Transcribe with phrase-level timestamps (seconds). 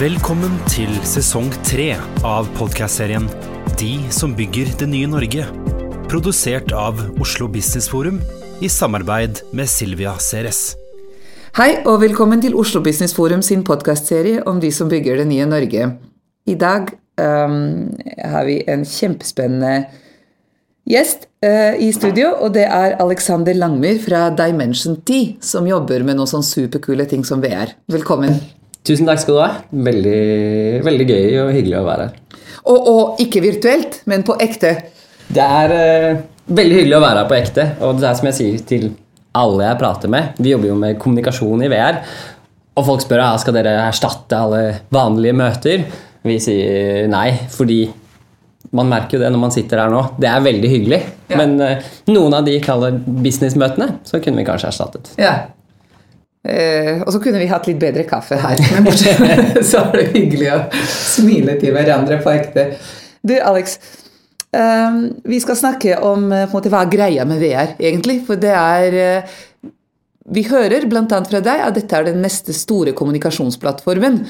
[0.00, 1.90] Velkommen til sesong tre
[2.24, 3.26] av podkastserien
[3.76, 5.42] De som bygger det nye Norge.
[6.08, 8.16] Produsert av Oslo Business Forum
[8.64, 10.78] i samarbeid med Silvia Ceres.
[11.58, 15.48] Hei og velkommen til Oslo Business Forum sin podkastserie om de som bygger det nye
[15.50, 15.90] Norge.
[16.48, 16.88] I dag
[17.20, 17.90] um,
[18.24, 19.82] har vi en kjempespennende
[20.88, 26.16] gjest uh, i studio, og det er Alexander Langmyr fra Dimension 10, som jobber med
[26.16, 27.76] noen sånn superkule ting som VR.
[27.92, 28.40] Velkommen.
[28.86, 29.50] Tusen takk skal du ha.
[29.90, 30.20] Veldig,
[30.86, 32.42] veldig gøy og hyggelig å være her.
[32.60, 34.74] Og, og ikke virtuelt, men på ekte.
[35.30, 37.66] Det er uh, veldig hyggelig å være her på ekte.
[37.86, 38.90] Og det er som jeg sier til
[39.38, 42.00] alle jeg prater med Vi jobber jo med kommunikasjon i VR.
[42.80, 44.62] Og folk spør ja, skal dere erstatte alle
[44.94, 45.84] vanlige møter.
[46.26, 47.82] Vi sier nei, fordi
[48.76, 50.02] man merker jo det når man sitter her nå.
[50.20, 51.00] Det er veldig hyggelig.
[51.30, 51.40] Ja.
[51.40, 55.12] Men uh, noen av de kaller businessmøtene, så kunne vi kanskje erstattet.
[55.20, 55.34] Ja.
[56.40, 60.52] Eh, og så kunne vi hatt litt bedre kaffe her, men så er det hyggelig
[60.54, 62.70] å smile til hverandre på ekte.
[63.20, 63.76] Du, Alex.
[64.56, 64.96] eh,
[65.28, 68.22] vi skal snakke om på en måte, hva er greia med VR, egentlig.
[68.28, 69.38] For det er eh,
[70.30, 71.02] Vi hører bl.a.
[71.26, 74.20] fra deg at dette er den neste store kommunikasjonsplattformen.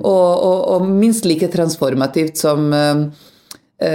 [0.00, 3.29] Og, og, og minst like transformativt som eh, eh,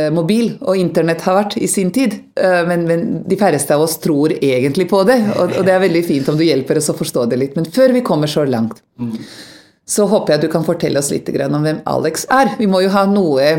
[0.10, 2.16] mobil og internett har vært i sin tid.
[2.40, 5.84] Eh, men, men de færreste av oss tror egentlig på det, og, og det er
[5.84, 7.60] veldig fint om du hjelper oss å forstå det litt.
[7.60, 8.82] Men før vi kommer så langt,
[9.86, 12.56] så håper jeg du kan fortelle oss litt om hvem Alex er.
[12.58, 13.52] Vi må jo ha noe,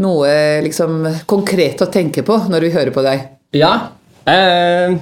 [0.00, 0.32] noe
[0.64, 3.28] liksom konkret å tenke på når vi hører på deg.
[3.56, 3.72] Ja.
[4.28, 4.96] Eh,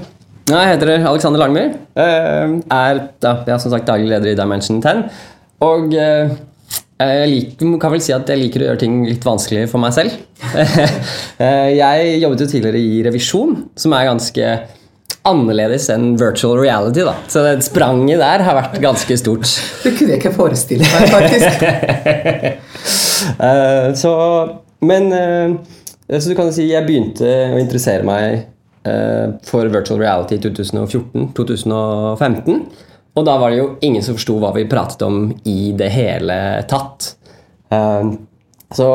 [0.46, 1.72] jeg heter Alexander Langmyr.
[1.98, 5.06] Eh, er da, jeg er som sagt daglig leder i Dimension 10.
[5.66, 6.34] Og eh,
[6.96, 9.92] jeg liker, kan vel si at jeg liker å gjøre ting litt vanskelig for meg
[9.96, 10.10] selv.
[11.36, 14.44] Eh, jeg jobbet jo tidligere i revisjon, som er ganske
[15.28, 17.02] annerledes enn virtual reality.
[17.04, 17.12] da.
[17.28, 19.44] Så det spranget der har vært ganske stort.
[19.84, 21.60] Det kunne jeg ikke forestille meg, faktisk.
[23.26, 24.10] Eh, så,
[24.86, 25.50] men eh,
[26.20, 28.44] så du kan si jeg begynte å interessere meg
[28.86, 32.60] eh, for virtual reality i 2014-2015.
[33.16, 36.36] Og da var det jo ingen som forsto hva vi pratet om i det hele
[36.68, 37.14] tatt.
[37.72, 38.10] Eh,
[38.76, 38.88] så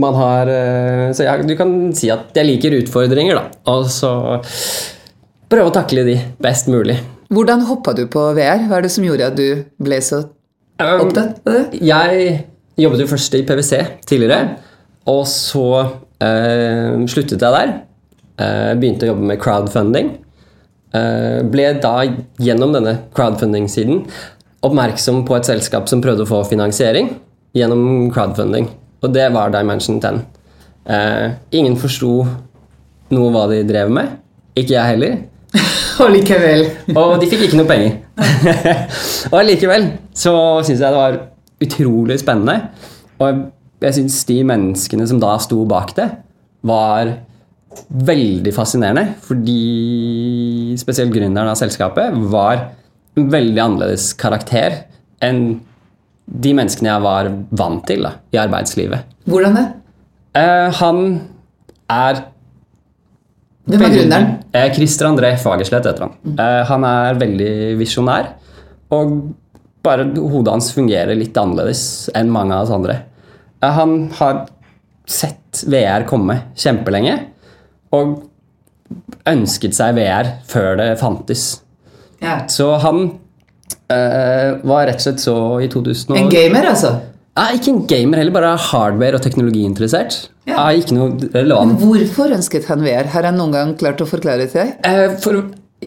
[0.00, 3.62] man har eh, Så jeg, du kan si at jeg liker utfordringer, da.
[3.72, 4.12] Og så
[5.50, 7.00] prøve å takle de best mulig.
[7.30, 8.68] Hvordan hoppa du på VR?
[8.70, 10.24] Hva er det som gjorde at du ble så
[10.80, 11.80] Um, opptatt av det?
[11.84, 12.30] Jeg
[12.80, 13.74] jobbet jo først i PwC
[14.08, 14.54] tidligere,
[15.12, 17.74] og så øh, sluttet jeg der.
[18.40, 20.14] Eh, begynte å jobbe med crowdfunding.
[20.90, 21.94] Eh, ble da
[22.42, 24.02] gjennom denne crowdfunding-siden
[24.66, 27.12] oppmerksom på et selskap som prøvde å få finansiering
[27.56, 28.66] gjennom crowdfunding,
[29.00, 30.18] og det var Dimension 10.
[30.90, 32.24] Eh, ingen forsto
[33.14, 34.18] noe hva de drev med.
[34.58, 35.16] Ikke jeg heller.
[36.02, 36.66] Og likevel.
[36.94, 37.96] Og de fikk ikke noe penger.
[39.30, 39.86] og allikevel
[40.16, 40.32] så
[40.64, 41.18] syns jeg det var
[41.60, 42.70] utrolig spennende.
[43.20, 43.42] Og
[43.84, 46.08] jeg syns de menneskene som da sto bak det,
[46.66, 47.14] var
[47.88, 49.14] veldig fascinerende.
[49.26, 52.70] Fordi spesielt gründeren av selskapet var
[53.18, 54.84] en veldig annerledes karakter
[55.24, 55.60] enn
[56.30, 59.16] de menneskene jeg var vant til da, i arbeidslivet.
[59.30, 59.66] Hvordan det?
[60.38, 61.00] Eh, han
[61.90, 62.26] er
[63.70, 64.30] Hvem er gründeren?
[64.56, 66.14] Eh, Christer André Fagerslett heter han.
[66.32, 68.32] Eh, han er veldig visjonær.
[68.94, 69.18] Og
[69.84, 71.82] bare hodet hans fungerer litt annerledes
[72.18, 72.96] enn mange av oss andre.
[73.60, 74.44] Eh, han har
[75.10, 77.16] sett VR komme kjempelenge.
[77.96, 78.22] Og
[79.30, 81.60] ønsket seg VR før det fantes.
[82.22, 82.40] Ja.
[82.52, 83.04] Så han
[83.90, 86.96] eh, var rett og slett så i 2000 En gamer, altså?
[87.40, 90.16] Er ikke en gamer heller, bare hardware- og teknologiinteressert.
[90.50, 90.66] Ja.
[90.76, 91.78] Ikke noe relevant.
[91.80, 93.06] Hvorfor ønsket han VR?
[93.14, 94.74] Har han noen gang klart å forklare det til deg?
[94.84, 95.38] Eh, For,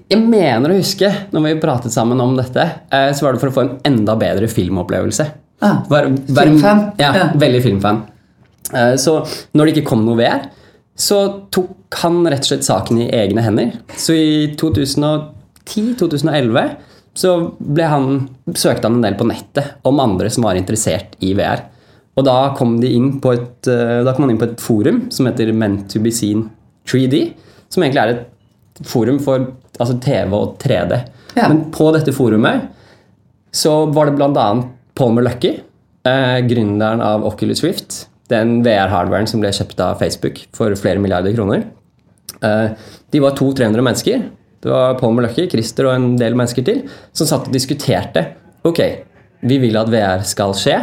[0.09, 3.51] jeg mener å huske, når vi pratet sammen om dette, eh, så var det for
[3.51, 5.27] å få en enda bedre filmopplevelse.
[5.63, 6.81] Ah, Var- var- filmfan?
[6.99, 7.27] Ja, Ja.
[7.35, 8.01] veldig filmfan.
[8.73, 9.19] Eh, Så
[9.53, 10.47] når det ikke kom noe VR,
[10.95, 13.71] så tok han rett og slett saken i egne hender.
[13.97, 16.69] Så i 2010-2011
[17.17, 21.33] så ble han, søkte han en del på nettet om andre som var interessert i
[21.37, 21.59] VR.
[22.17, 24.97] Og da kom, de inn på et, eh, da kom han inn på et forum
[25.13, 26.49] som heter Meant to be seen
[26.89, 27.33] 3D,
[27.73, 28.23] som egentlig er et
[28.89, 29.37] forum for
[29.79, 31.01] altså TV og 3D.
[31.37, 31.49] Ja.
[31.49, 32.69] Men på dette forumet
[33.53, 34.47] så var det bl.a.
[34.93, 35.55] Palmer Lucky,
[36.05, 41.35] eh, gründeren av Oculus Rift, den VR-hardwaren som ble kjøpt av Facebook for flere milliarder
[41.35, 41.67] kroner.
[42.43, 42.69] Eh,
[43.13, 44.23] de var 200-300 mennesker.
[44.63, 48.25] Det var Paul Lucky, Christer og en del mennesker til som satt og diskuterte.
[48.63, 48.79] Ok,
[49.43, 50.77] vi vil at VR skal skje.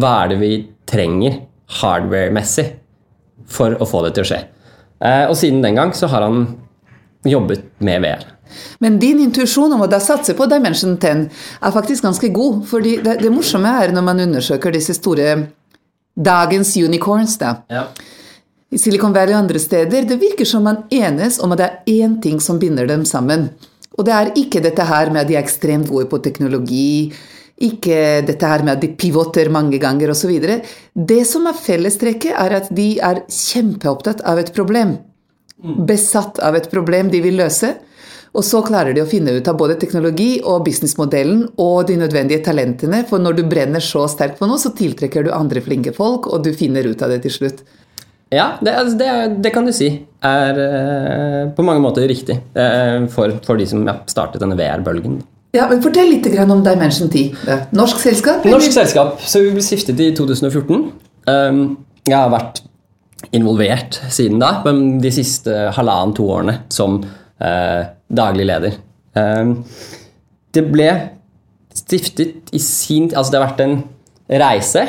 [0.00, 0.52] Hva er det vi
[0.88, 1.42] trenger
[1.80, 2.66] hardware-messig
[3.50, 4.40] for å få det til å skje?
[5.00, 6.46] Eh, og siden den gang så har han
[7.28, 8.24] jobbet med VR.
[8.82, 11.26] Men din intuisjon om å da satse på Dimension 10
[11.60, 12.64] er faktisk ganske god.
[12.66, 15.36] fordi det, det morsomme er når man undersøker disse store
[16.20, 17.56] dagens unicorns, da.
[18.70, 22.04] i Silicon Valley og andre steder, det virker som man enes om at det er
[22.04, 23.48] én ting som binder dem sammen.
[23.98, 27.10] Og det er ikke dette her med at de er ekstremt gode på teknologi,
[27.60, 30.32] ikke dette her med at de pivoter mange ganger osv.
[30.94, 34.96] Det som er fellestrekket, er at de er kjempeopptatt av et problem.
[35.60, 37.74] Besatt av et problem de vil løse.
[38.30, 42.44] Og så klarer de å finne ut av både teknologi og businessmodellen og de nødvendige
[42.46, 46.30] talentene, for når du brenner så sterkt på noe, så tiltrekker du andre flinke folk,
[46.30, 47.64] og du finner ut av det til slutt.
[48.30, 49.10] Ja, det, det,
[49.42, 49.88] det kan du si
[50.22, 55.18] er eh, på mange måter riktig eh, for, for de som ja, startet denne VR-bølgen.
[55.56, 57.46] Ja, men Fortell litt om Dimension 10.
[57.50, 58.44] Er Norsk selskap?
[58.44, 58.60] eller?
[58.60, 60.84] Norsk selskap, så vi ble stiftet i 2014.
[61.26, 61.64] Um,
[62.06, 62.62] jeg har vært
[63.34, 67.00] involvert siden da, men de siste halvannen-to årene som
[67.40, 68.74] daglig leder.
[69.16, 69.54] Um,
[70.54, 70.90] det ble
[71.74, 73.76] stiftet i sin Altså, det har vært en
[74.40, 74.82] reise,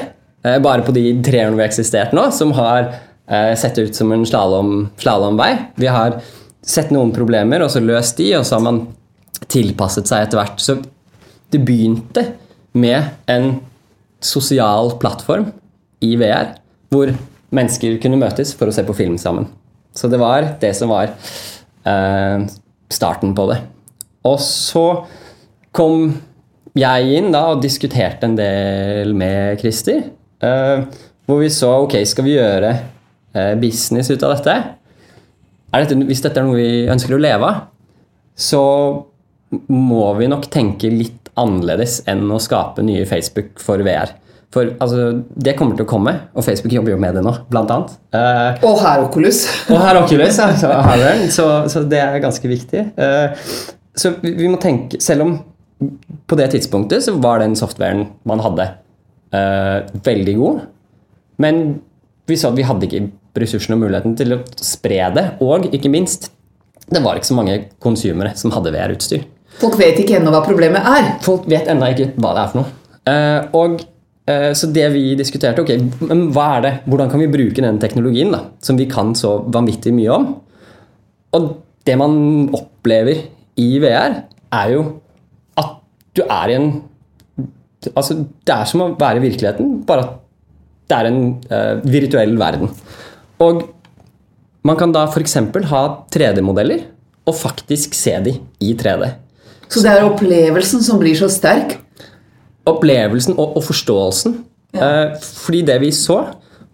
[0.46, 2.92] eh, bare på de tre årene vi har eksistert nå, som har
[3.28, 5.52] eh, sett ut som en slalom- slalomvei.
[5.82, 6.20] Vi har
[6.62, 8.84] sett noen problemer, og så løst de, og så har man
[9.50, 10.62] tilpasset seg etter hvert.
[10.62, 10.78] Så
[11.52, 12.28] det begynte
[12.78, 13.56] med en
[14.22, 15.50] sosial plattform
[16.06, 16.54] i VR,
[16.94, 17.10] hvor
[17.52, 19.50] mennesker kunne møtes for å se på film sammen.
[19.98, 21.16] Så det var det som var eh,
[21.82, 23.58] starten på det.
[24.28, 24.86] Og så
[25.74, 26.12] kom
[26.78, 30.04] jeg inn da og diskuterte en del med Christer.
[30.42, 30.84] eh,
[31.26, 32.72] hvor vi så ok, skal vi gjøre
[33.34, 34.56] eh, business ut av dette?
[35.72, 35.98] Dette?
[36.08, 37.62] Hvis dette er noe vi ønsker å leve av,
[38.36, 38.64] så
[39.72, 44.12] må vi nok tenke litt annerledes enn å skape nye Facebook for VR.
[44.52, 47.72] For altså, det kommer til å komme, og Facebook jobber jo med det nå, blant
[47.72, 47.94] annet.
[48.12, 49.46] Uh, Og her Oculus.
[49.72, 50.74] og her er Oculus, ja, så,
[51.32, 52.84] så, så det er ganske viktig.
[53.00, 53.32] Uh,
[53.96, 55.38] så vi, vi må tenke, selv om
[56.30, 58.68] på det tidspunktet så var den softwaren man hadde,
[59.32, 60.60] uh, veldig god,
[61.42, 61.64] men
[62.28, 63.06] vi så at vi hadde ikke
[63.42, 66.28] ressursene og muligheten til å spre det, og ikke minst,
[66.92, 69.24] det var ikke så mange konsumere som hadde VR-utstyr.
[69.62, 71.14] Folk vet ikke ennå hva problemet er.
[71.24, 72.78] Folk vet ennå ikke hva det er for noe.
[73.02, 73.82] Uh, og
[74.58, 76.72] Så det vi diskuterte, ok, men hva er det?
[76.90, 80.28] hvordan kan vi bruke den teknologien da, som vi kan så vanvittig mye om?
[81.38, 81.48] Og
[81.88, 82.16] det man
[82.56, 83.24] opplever
[83.60, 84.84] i VR, er jo
[85.60, 85.78] at
[86.18, 86.72] du er i en
[87.98, 88.14] Altså,
[88.46, 90.18] det er som å være i virkeligheten, bare at
[90.92, 92.70] det er en uh, virtuell verden.
[93.42, 93.64] Og
[94.62, 95.34] man kan da f.eks.
[95.72, 95.82] ha
[96.14, 96.84] 3D-modeller
[97.26, 99.10] og faktisk se de i 3D
[99.66, 101.80] Så det er opplevelsen som blir så sterk.
[102.70, 104.38] Opplevelsen og, og forståelsen.
[104.76, 106.22] Eh, fordi det vi så,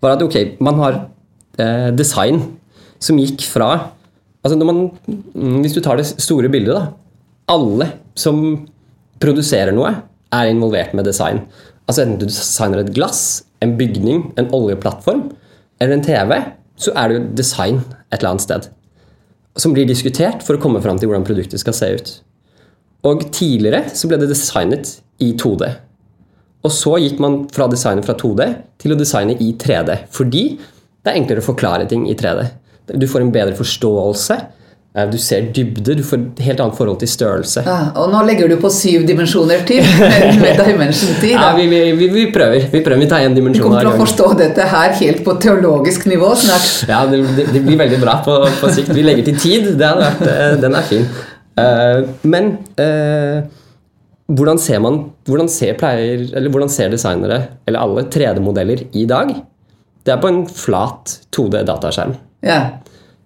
[0.03, 0.99] var at ok, man har
[1.59, 2.43] eh, design
[3.01, 3.69] som gikk fra
[4.45, 6.93] altså når man, mm, Hvis du tar det store bildet, da.
[7.51, 8.67] Alle som
[9.19, 9.91] produserer noe,
[10.31, 11.41] er involvert med design.
[11.87, 15.29] Altså Enten du designer et glass, en bygning, en oljeplattform
[15.81, 16.33] eller en TV,
[16.77, 17.79] så er det jo design
[18.11, 18.67] et eller annet sted.
[19.57, 22.11] Som blir diskutert for å komme fram til hvordan produktet skal se ut.
[23.05, 25.69] Og tidligere så ble det designet i 2D.
[26.65, 28.47] Og så gikk man fra designet fra 2D
[28.81, 29.99] til å designe i 3D.
[30.11, 32.47] Fordi det er enklere å forklare ting i 3D.
[32.97, 34.37] Du får en bedre forståelse.
[34.95, 35.95] eh, Du ser dybde.
[35.95, 37.63] Du får et helt annet forhold til størrelse.
[37.63, 41.31] Ja, og nå legger du på syv dimensjoner til med, med Dimension 10.
[41.37, 42.67] Ja, vi, vi, vi, prøver.
[42.73, 42.99] Vi prøver.
[43.05, 46.33] Vi tar én Vi Du kommer til å forstå dette her helt på teologisk nivå
[46.35, 46.89] snart.
[46.89, 48.91] Ja, det, det, det blir veldig bra på, på sikt.
[48.97, 49.73] Vi legger til tid.
[49.77, 51.07] Hadde vært, eh, den er fin.
[51.57, 53.45] Eh, men eh,
[54.27, 59.31] hvordan ser man hvordan ser, pleier, eller hvordan ser designere, eller alle, 3D-modeller i dag?
[60.03, 62.15] Det er på en flat 2D-dataskjerm.
[62.45, 62.59] Ja.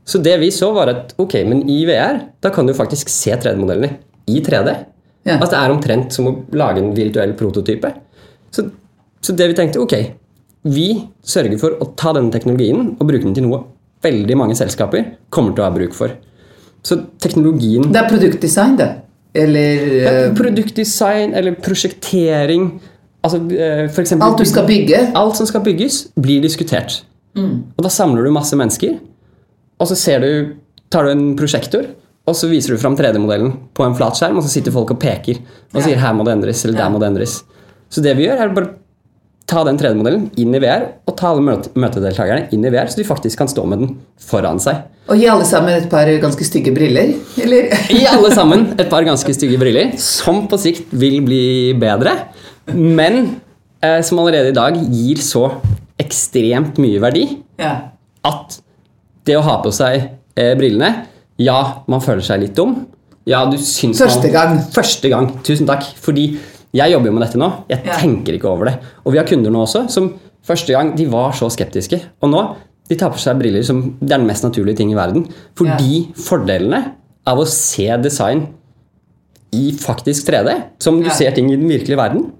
[0.08, 3.36] Så det vi så, var at ok, men i VR da kan du faktisk se
[3.36, 3.98] 3D-modellene
[4.32, 4.78] i 3D.
[5.28, 5.38] Ja.
[5.38, 7.92] Altså Det er omtrent som å lage en virtuell prototype.
[8.54, 8.66] Så,
[9.22, 9.94] så det vi tenkte, ok,
[10.72, 10.88] vi
[11.26, 13.64] sørger for å ta denne teknologien og bruke den til noe
[14.02, 16.14] veldig mange selskaper kommer til å ha bruk for.
[16.84, 18.90] Så teknologien Det er produktdesign, det.
[19.38, 22.66] Eller ja, eh, Produktdesign eller prosjektering
[23.24, 25.06] altså, eh, for eksempel, alt du skal bygge.
[25.16, 27.04] Alt som skal bygges, blir diskutert.
[27.38, 28.98] Og da samler du masse mennesker,
[29.80, 30.56] og så ser du,
[30.92, 31.86] tar du en prosjektor,
[32.28, 35.40] og så viser du fram 3D-modellen på en flatskjerm, og så sitter folk og peker
[35.74, 37.40] og sier her må det endres, eller der må det endres.
[37.92, 38.74] Så det vi gjør, er bare
[39.52, 41.44] ta den 3D-modellen inn i VR, og ta alle
[41.76, 43.92] møtedeltakerne inn i VR, så de faktisk kan stå med den
[44.24, 44.86] foran seg.
[45.12, 47.12] Og gi alle sammen et par ganske stygge briller.
[47.44, 47.68] Eller?
[47.92, 51.44] Gi alle sammen et par ganske stygge briller, som på sikt vil bli
[51.82, 52.16] bedre,
[52.72, 53.22] men
[53.84, 55.48] eh, som allerede i dag gir så
[56.02, 57.26] ekstremt mye verdi
[57.62, 57.76] Ja.
[58.26, 58.56] at
[59.28, 60.00] det å ha på seg
[60.40, 60.94] eh, brillene
[61.42, 62.86] Ja, man føler seg litt dum.
[63.30, 64.60] Ja, du syns Første man, gang.
[64.74, 65.28] Første gang.
[65.46, 65.86] Tusen takk.
[66.02, 66.26] Fordi
[66.74, 67.50] jeg jobber jo med dette nå.
[67.70, 67.98] Jeg Ja.
[67.98, 68.80] tenker ikke over det.
[69.06, 70.14] Og vi har kunder nå også som
[70.44, 72.02] første gang de var så skeptiske.
[72.22, 72.56] Og nå
[72.90, 75.28] de tar på seg briller som det er den mest naturlige ting i verden.
[75.56, 76.94] Fordi fordelene
[77.28, 78.48] av å se design
[79.54, 81.14] i faktisk 3D, som du Ja.
[81.14, 82.32] ser ting i den virkelige verden,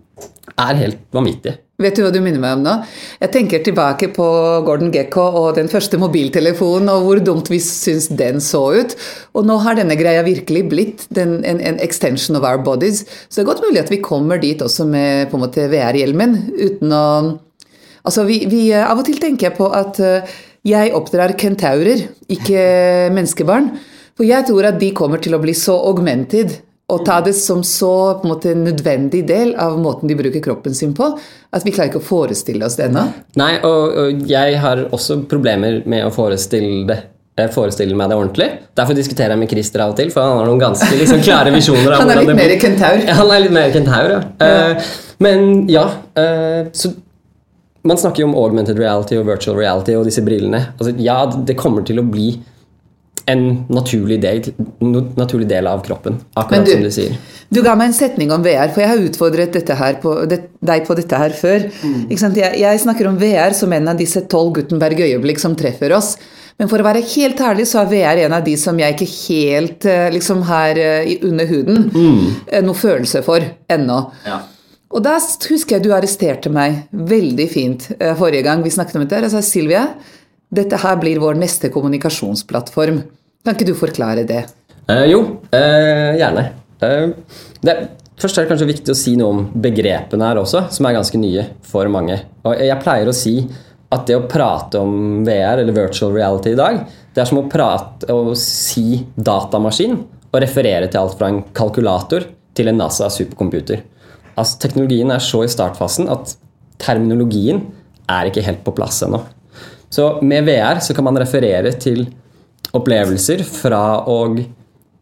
[0.58, 1.58] er helt vanvittig.
[1.82, 2.76] Vet du hva du minner meg om nå?
[3.22, 4.26] Jeg tenker tilbake på
[4.68, 8.96] Gordon Gekko og den første mobiltelefonen, og hvor dumt vi syns den så ut.
[9.34, 13.06] Og nå har denne greia virkelig blitt den, en, en extension of our bodies.
[13.30, 17.06] Så det er godt mulig at vi kommer dit også med VR-hjelmen, uten å
[18.02, 20.30] Altså, vi, vi, Av og til tenker jeg på at eh,
[20.66, 22.64] jeg oppdrar kentaurer, ikke
[23.14, 23.68] menneskebarn.
[24.18, 26.56] For jeg tror at de kommer til å bli så augmented
[26.92, 30.76] og ta det som så på en måte nødvendig del av måten de bruker kroppen
[30.76, 31.08] sin på,
[31.52, 33.06] at vi klarer ikke å forestille oss det ennå.
[33.40, 37.00] Nei, og, og jeg har også problemer med å forestille det.
[37.56, 38.48] Forestille meg det ordentlig.
[38.78, 41.54] Derfor diskuterer jeg med Christer av og til, for han har noen ganske liksom, klare
[41.56, 41.96] visjoner.
[41.98, 43.00] Han er litt mer kentaur.
[43.08, 44.20] Ja, han er litt mer kentaur, ja.
[44.46, 44.92] Eh,
[45.24, 45.88] men ja,
[46.20, 46.92] uh, så
[47.88, 50.60] man snakker jo om augmented reality og virtual reality og disse brillene.
[50.76, 52.36] Altså, ja, det kommer til å bli
[53.32, 54.42] en naturlig del,
[55.20, 57.16] naturlig del av kroppen, akkurat du- som du sier.
[57.52, 60.40] Du ga meg en setning om VR, for jeg har utfordret dette her på, det,
[60.64, 61.66] deg på dette her før.
[62.08, 62.38] Ikke sant?
[62.40, 66.16] Jeg, jeg snakker om VR som en av disse tolv Gutenberg-øyeblikk som treffer oss.
[66.62, 69.10] Men for å være helt ærlig så er VR en av de som jeg ikke
[69.10, 72.26] helt eh, liksom har eh, under huden mm.
[72.68, 74.00] noe følelse for ennå.
[74.92, 79.06] Og da husker jeg du arresterte meg veldig fint eh, forrige gang vi snakket om
[79.06, 79.24] dette.
[79.26, 79.86] Jeg sa Silvia,
[80.52, 83.02] dette her blir vår neste kommunikasjonsplattform.
[83.42, 84.44] Kan ikke du forklare det?
[84.90, 85.22] Eh, jo,
[85.52, 86.46] eh, gjerne.
[86.82, 87.10] Eh,
[87.62, 87.76] det,
[88.22, 91.22] først er det kanskje viktig å si noe om begrepene her også, som er ganske
[91.22, 92.20] nye for mange.
[92.46, 93.36] Og jeg pleier å si
[93.92, 96.84] at det å prate om VR eller virtual reality i dag,
[97.14, 99.98] det er som å prate og si datamaskin
[100.32, 103.82] og referere til alt fra en kalkulator til en NASA supercomputer.
[104.38, 106.38] Altså, teknologien er så i startfasen at
[106.82, 107.66] terminologien
[108.12, 109.20] er ikke helt på plass ennå.
[109.92, 112.06] Så med VR så kan man referere til
[112.78, 114.18] opplevelser fra å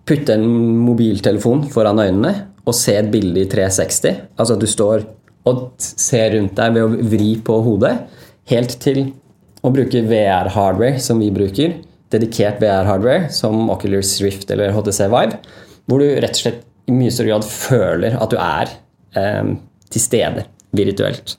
[0.10, 0.46] putte en
[0.88, 2.34] mobiltelefon foran øynene
[2.66, 4.24] og se et bilde i 360.
[4.38, 5.06] Altså at du står
[5.50, 7.96] og ser rundt deg ved å vri på hodet.
[8.50, 9.12] Helt til
[9.66, 11.78] å bruke VR-hardware, som vi bruker.
[12.14, 15.40] Dedikert VR-hardware, som Oculus Rift eller HTC Vive.
[15.90, 18.72] Hvor du rett og slett i mye større grad føler at du er
[19.20, 19.52] eh,
[19.94, 20.46] til stede
[20.76, 21.36] virtuelt.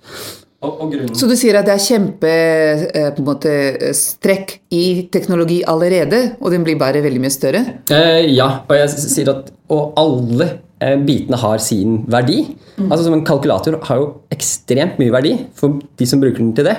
[0.60, 4.56] Og, og grunnen Så du sier at det er kjempe eh, på en måte, eh,
[4.76, 7.62] i teknologi allerede, og den blir bare veldig mye større?
[7.88, 10.48] Eh, ja, og jeg sier at og alle
[10.82, 12.42] eh, bitene har sin verdi.
[12.90, 16.68] Altså som En kalkulator har jo ekstremt mye verdi for de som bruker den til
[16.68, 16.76] det.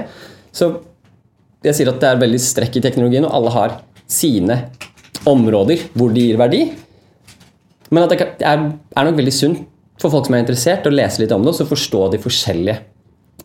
[0.53, 0.69] Så
[1.65, 3.75] jeg sier at det er veldig strekk i teknologien, og alle har
[4.11, 4.59] sine
[5.25, 6.65] områder hvor de gir verdi.
[7.89, 9.65] Men at det det er, er nok veldig sunt
[10.01, 12.90] for folk som er interessert, å lese litt om det og så forstå de forskjellige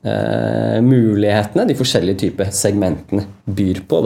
[0.06, 4.02] eh, mulighetene de forskjellige typer segmentene byr på.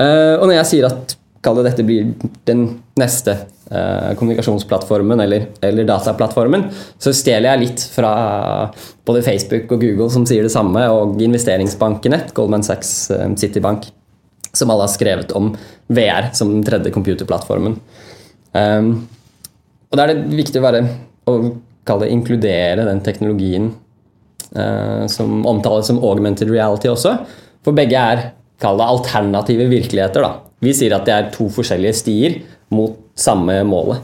[0.00, 2.10] Eh, og når jeg sier at dette blir
[2.48, 2.66] den
[3.00, 3.32] neste
[3.70, 6.66] eh, kommunikasjonsplattformen eller, eller dataplattformen,
[7.00, 8.12] så stjeler jeg litt fra
[9.08, 13.88] både Facebook og Google som sier det samme, og investeringsbankene, Goldman Sachs, eh, Citibank,
[14.52, 15.52] som alle har skrevet om
[15.88, 17.76] VR som den tredje computerplattformen.
[18.50, 18.88] Um,
[19.90, 20.80] og da er det viktig å være
[21.30, 21.36] å
[22.06, 23.68] inkludere den teknologien
[24.50, 27.16] som omtales som augmented reality også.
[27.64, 28.22] For begge er
[28.60, 30.24] kall det alternative virkeligheter.
[30.24, 30.32] Da.
[30.60, 32.40] Vi sier at det er to forskjellige stier
[32.74, 34.02] mot samme målet.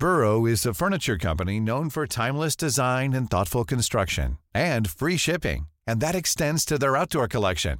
[0.00, 5.66] Burrow is a furniture company known for timeless design and thoughtful construction and free shipping,
[5.88, 7.78] and that extends to their outdoor collection.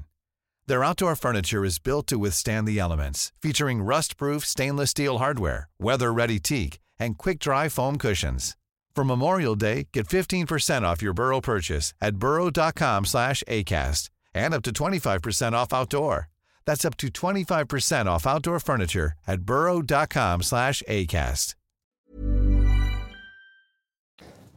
[0.66, 6.40] Their outdoor furniture is built to withstand the elements, featuring rust-proof stainless steel hardware, weather-ready
[6.40, 8.56] teak, and quick-dry foam cushions.
[8.98, 14.62] For Memorial Day, get 15% off your Burrow purchase at burrow.com slash ACAST and up
[14.64, 16.26] to 25% off outdoor.
[16.66, 21.54] That's up to 25% off outdoor furniture at burrow.com slash ACAST.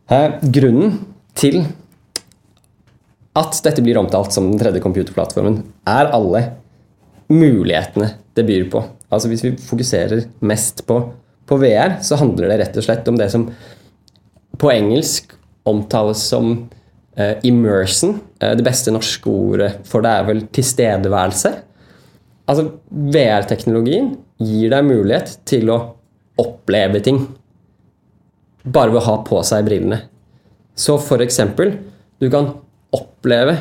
[0.09, 0.95] Eh, grunnen
[1.37, 1.67] til
[3.37, 6.41] at dette blir omtalt som den tredje computerplattformen, er alle
[7.29, 8.81] mulighetene det byr på.
[9.11, 10.97] Altså Hvis vi fokuserer mest på,
[11.45, 13.45] på VR, så handler det rett og slett om det som
[14.61, 15.33] på engelsk
[15.67, 16.53] omtales som
[17.15, 18.19] eh, immersion.
[18.39, 21.53] Eh, det beste norske ordet for det er vel tilstedeværelse.
[22.51, 25.79] Altså VR-teknologien gir deg mulighet til å
[26.41, 27.23] oppleve ting
[28.61, 30.01] bare ved å ha på seg brillene.
[30.77, 31.73] Så for eksempel,
[32.21, 32.51] du kan
[32.93, 33.55] oppleve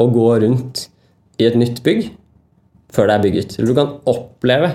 [0.00, 0.86] å gå rundt
[1.38, 2.08] i et nytt bygg
[2.92, 3.56] før det er bygget.
[3.58, 4.74] Eller du kan oppleve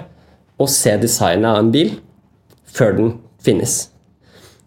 [0.57, 1.93] å se designet av en bil
[2.67, 3.87] før den finnes.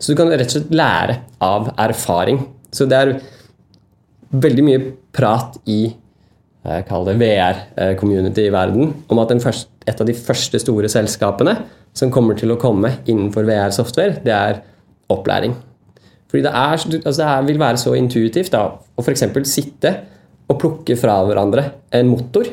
[0.01, 2.41] Så du kan rett og slett lære av erfaring.
[2.73, 3.17] Så det er
[4.31, 4.83] veldig mye
[5.15, 5.83] prat i
[6.61, 11.55] det VR-community i verden om at første, et av de første store selskapene
[11.97, 14.61] som kommer til å komme innenfor VR-software, det er
[15.11, 15.57] opplæring.
[16.31, 19.25] Fordi det, er, altså det vil være så intuitivt da, å f.eks.
[19.51, 19.95] sitte
[20.51, 21.65] og plukke fra hverandre
[21.97, 22.47] en motor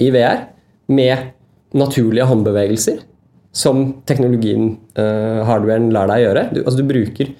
[0.00, 0.46] i VR
[0.88, 1.34] med
[1.76, 3.02] naturlige håndbevegelser
[3.58, 6.44] som teknologien, uh, hardwaren, lar deg gjøre.
[6.54, 7.32] Du, altså du bruker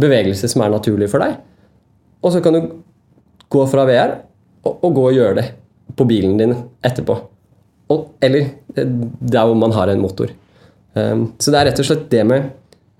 [0.00, 1.40] bevegelser som er naturlige for deg,
[2.20, 2.68] og så kan du
[3.50, 4.14] gå fra VR
[4.68, 5.46] og, og gå og gjøre det
[5.96, 6.54] på bilen din
[6.86, 7.16] etterpå.
[7.90, 10.30] Og, eller eh, der hvor man har en motor.
[10.94, 12.46] Um, så det er rett og slett det med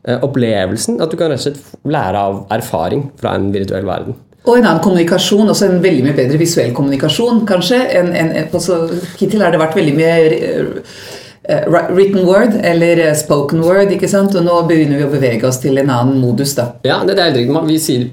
[0.09, 0.99] uh, opplevelsen.
[1.03, 4.19] At du kan rett og slett lære av erfaring fra en virtuell verden.
[4.49, 7.79] Og en annen kommunikasjon, også en veldig mye bedre visuell kommunikasjon, kanskje.
[8.01, 8.83] En, en, også,
[9.21, 10.15] hittil har det vært veldig mye
[11.49, 14.35] written word eller spoken word, ikke sant?
[14.37, 16.55] og nå begynner vi å bevege oss til en annen modus.
[16.59, 16.73] da.
[16.87, 17.67] Ja, det, det er helt.
[17.69, 18.07] Vi sier,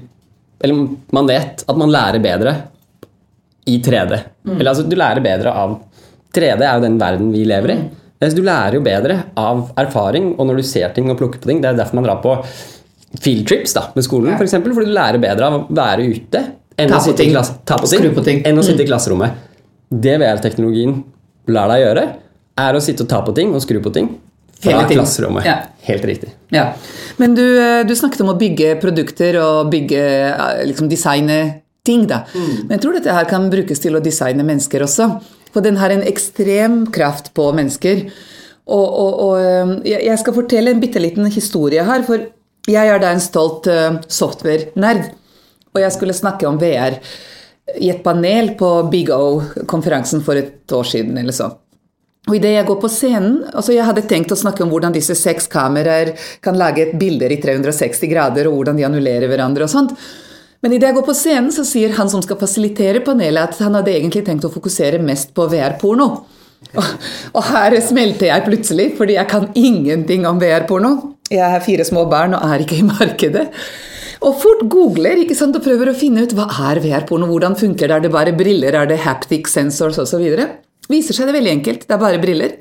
[0.64, 2.56] eller man vet at man lærer bedre
[3.68, 4.18] i 3D.
[4.48, 4.56] Mm.
[4.56, 5.76] Eller altså, du lærer bedre av
[6.34, 7.78] 3D er jo den verden vi lever i.
[7.84, 8.30] Mm.
[8.34, 11.60] Du lærer jo bedre av erfaring, og når du ser ting og plukker på ting.
[11.62, 12.34] Det er derfor man drar på
[13.22, 14.38] fieldtrips da, med skolen, ja.
[14.40, 16.42] for eksempel, fordi du lærer bedre av å være ute
[16.78, 18.42] enn å sitte, i, klass, på ting, på ting.
[18.46, 18.84] Enn å sitte mm.
[18.84, 19.46] i klasserommet.
[19.88, 20.98] Det VR-teknologien
[21.54, 22.04] lar deg gjøre,
[22.58, 24.10] er å sitte og ta på ting og skru på ting
[24.62, 25.46] fra klasserommet.
[25.46, 25.56] Ja.
[25.88, 26.30] Helt riktig.
[26.54, 26.72] Ja.
[27.16, 32.06] Men du, eh, du, snakket om å bygge produkter og bygge, eh, liksom designe ting.
[32.06, 32.24] da.
[32.34, 32.68] Mm.
[32.68, 35.22] Men jeg tror dette her kan brukes til å designe mennesker også.
[35.52, 38.10] For den har en ekstrem kraft på mennesker.
[38.66, 42.02] Og, og, og eh, jeg skal fortelle en bitte liten historie her.
[42.02, 42.26] For
[42.68, 43.64] jeg er da en stolt
[44.08, 45.14] software-nerd.
[45.72, 46.98] Og jeg skulle snakke om VR
[47.78, 51.16] i et panel på Big O-konferansen for et år siden.
[51.16, 51.52] eller så.
[52.28, 55.16] Og idet jeg går på scenen altså Jeg hadde tenkt å snakke om hvordan disse
[55.16, 56.12] seks kameraer
[56.44, 59.94] kan lage et bilder i 360 grader, og hvordan de annullerer hverandre og sånt.
[60.62, 63.78] Men idet jeg går på scenen, så sier han som skal fasilitere panelet, at han
[63.78, 66.08] hadde egentlig tenkt å fokusere mest på VR-porno.
[66.74, 66.86] Og,
[67.36, 70.96] og, her smelter jeg plutselig, fordi jeg kan ingenting om VR-porno.
[71.30, 73.46] Jeg har fire små barn og er ikke i markedet.
[74.26, 77.86] Og fort googler ikke sant, og prøver å finne ut hva er VR-porno, hvordan funker
[77.86, 80.26] det, er det bare briller, er det haptic sensors osv.
[80.88, 82.56] Viser seg det veldig enkelt, det er bare briller.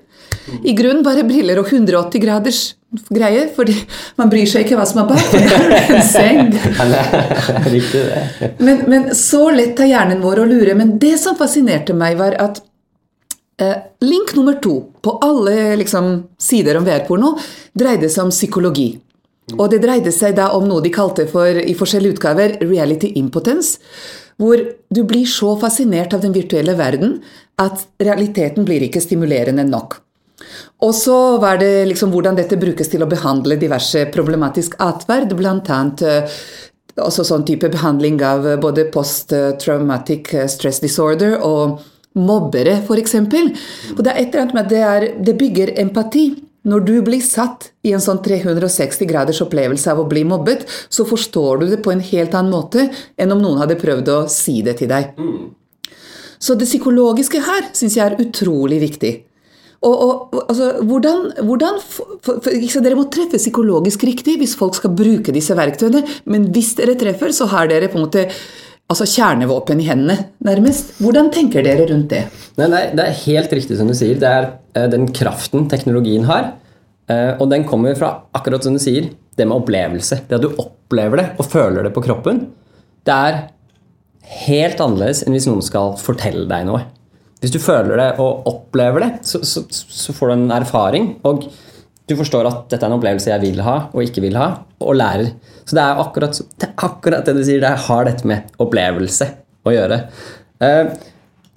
[0.63, 2.59] I grunnen bare briller og 180 graders
[3.11, 3.75] greie, fordi
[4.19, 5.33] man bryr seg ikke hva som er bak.
[5.91, 6.53] En seng.
[8.63, 10.75] men, men, så lett er hjernen vår å lure.
[10.79, 12.61] Men det som fascinerte meg, var at
[13.61, 13.75] eh,
[14.07, 17.35] link nummer to på alle liksom, sider om VR-porno
[17.77, 18.93] dreide seg om psykologi.
[19.55, 23.79] Og det dreide seg da om noe de kalte for i forskjellige utgaver reality impotence.
[24.37, 24.61] Hvor
[24.93, 27.17] du blir så fascinert av den virtuelle verden
[27.57, 29.97] at realiteten blir ikke stimulerende nok.
[30.85, 35.79] Og så var det liksom hvordan dette brukes til å behandle diverse problematisk atferd, bl.a.
[36.05, 36.39] Eh,
[37.01, 41.79] også sånn type behandling av både post-traumatic stress disorder og
[42.17, 43.15] mobbere, f.eks.
[43.95, 46.27] Og det er et eller annet med det, er, det bygger empati.
[46.67, 51.05] Når du blir satt i en sånn 360 graders opplevelse av å bli mobbet, så
[51.07, 54.59] forstår du det på en helt annen måte enn om noen hadde prøvd å si
[54.65, 55.13] det til deg.
[55.19, 55.53] Mm.
[56.39, 59.13] Så det psykologiske her syns jeg er utrolig viktig.
[59.85, 62.47] Og, og altså, hvordan, hvordan for, for,
[62.81, 67.33] Dere må treffe psykologisk riktig hvis folk skal bruke disse verktøyene, men hvis dere treffer,
[67.35, 68.25] så har dere på en måte
[68.87, 70.15] altså kjernevåpen i hendene,
[70.47, 70.95] nærmest.
[71.03, 72.23] Hvordan tenker dere rundt det?
[72.59, 74.19] Nei, nei, det er helt riktig som du sier.
[74.19, 76.53] Det er eh, den kraften teknologien har.
[77.11, 80.23] Eh, og den kommer fra akkurat som du sier, det med opplevelse.
[80.27, 82.45] Det at du opplever det og føler det på kroppen.
[83.07, 83.41] Det er
[84.47, 86.85] helt annerledes enn hvis noen skal fortelle deg noe.
[87.43, 91.11] Hvis du føler det og opplever det, så, så, så får du en erfaring.
[91.27, 91.45] Og
[92.07, 94.47] du forstår at dette er en opplevelse jeg vil ha og ikke vil ha,
[94.79, 95.33] og lærer.
[95.67, 97.63] Så det er akkurat det, er akkurat det du sier.
[97.63, 99.27] Det har dette med opplevelse
[99.67, 99.97] å gjøre.
[100.63, 100.93] Eh,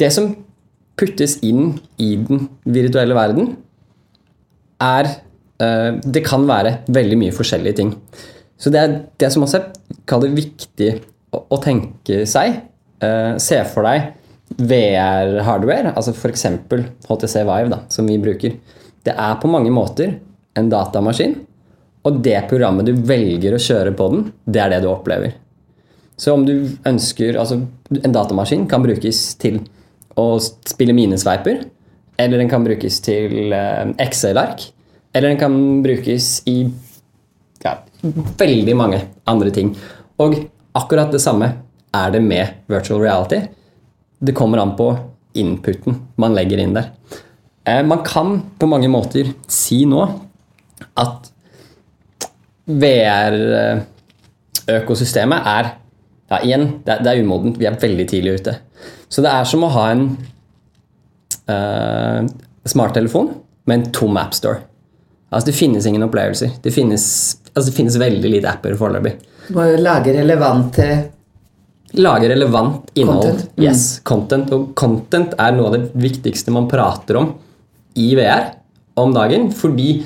[0.01, 0.33] det som
[0.99, 3.55] puttes inn i den virtuelle verden,
[4.81, 5.07] er
[5.61, 7.93] eh, Det kan være veldig mye forskjellige ting.
[8.61, 10.91] Så det er det som også er viktig
[11.37, 12.59] å, tenke seg.
[13.01, 14.17] Eh, se for deg
[14.59, 16.47] VR-hardware, altså f.eks.
[17.07, 18.59] HTC Vive, da, som vi bruker.
[19.07, 20.19] Det er på mange måter
[20.59, 21.37] en datamaskin,
[22.07, 25.35] og det programmet du velger å kjøre på den, det er det du opplever.
[26.21, 27.63] Så om du ønsker Altså,
[27.97, 29.63] en datamaskin kan brukes til
[30.21, 31.63] å spille minesveiper,
[32.21, 34.67] eller den kan brukes til eh, Excel-ark,
[35.15, 36.59] eller den kan brukes i
[37.65, 37.79] ja,
[38.41, 39.73] veldig mange andre ting.
[40.21, 40.37] Og
[40.77, 41.49] akkurat det samme
[41.97, 43.41] er det med virtual reality.
[44.21, 44.93] Det kommer an på
[45.41, 46.93] inputen man legger inn der.
[47.65, 50.05] Eh, man kan på mange måter si nå
[51.01, 51.31] at
[52.71, 55.65] VR-økosystemet er
[56.31, 57.59] ja, igjen, det er, det er umodent.
[57.59, 58.53] Vi er veldig tidlig ute.
[59.11, 60.05] Så det er som å ha en
[61.51, 62.21] uh,
[62.71, 63.29] smarttelefon
[63.67, 64.59] med en tom appstore.
[65.31, 66.51] Altså, det finnes ingen opplevelser.
[66.63, 67.05] Det finnes,
[67.53, 69.15] altså, det finnes veldig lite apper foreløpig.
[69.55, 70.79] Lage relevant
[71.99, 73.25] Lage relevant innhold.
[73.25, 73.47] Content.
[73.57, 73.63] Mm.
[73.65, 74.53] Yes, content.
[74.55, 77.33] Og content er noe av det viktigste man prater om
[77.99, 78.53] i VR
[79.03, 79.49] om dagen.
[79.55, 79.97] Fordi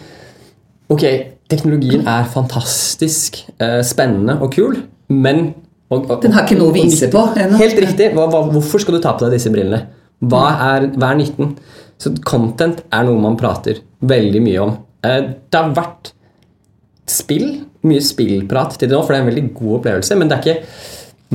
[0.92, 1.05] Ok,
[1.49, 4.81] teknologien er fantastisk eh, spennende og kul,
[5.12, 5.47] men
[5.92, 7.59] og, og, Den har ikke noe å vise på ennå.
[7.61, 8.09] Helt riktig.
[8.16, 9.85] Hva, hva, hvorfor skal du ta på deg disse brillene?
[10.25, 11.53] Hva er, hva er nytten?
[12.01, 14.73] Så content er noe man prater veldig mye om.
[15.05, 15.20] Eh,
[15.53, 16.14] det har vært
[17.11, 17.51] spill,
[17.85, 20.47] mye spillprat til det nå, for det er en veldig god opplevelse, men det er
[20.47, 20.81] ikke,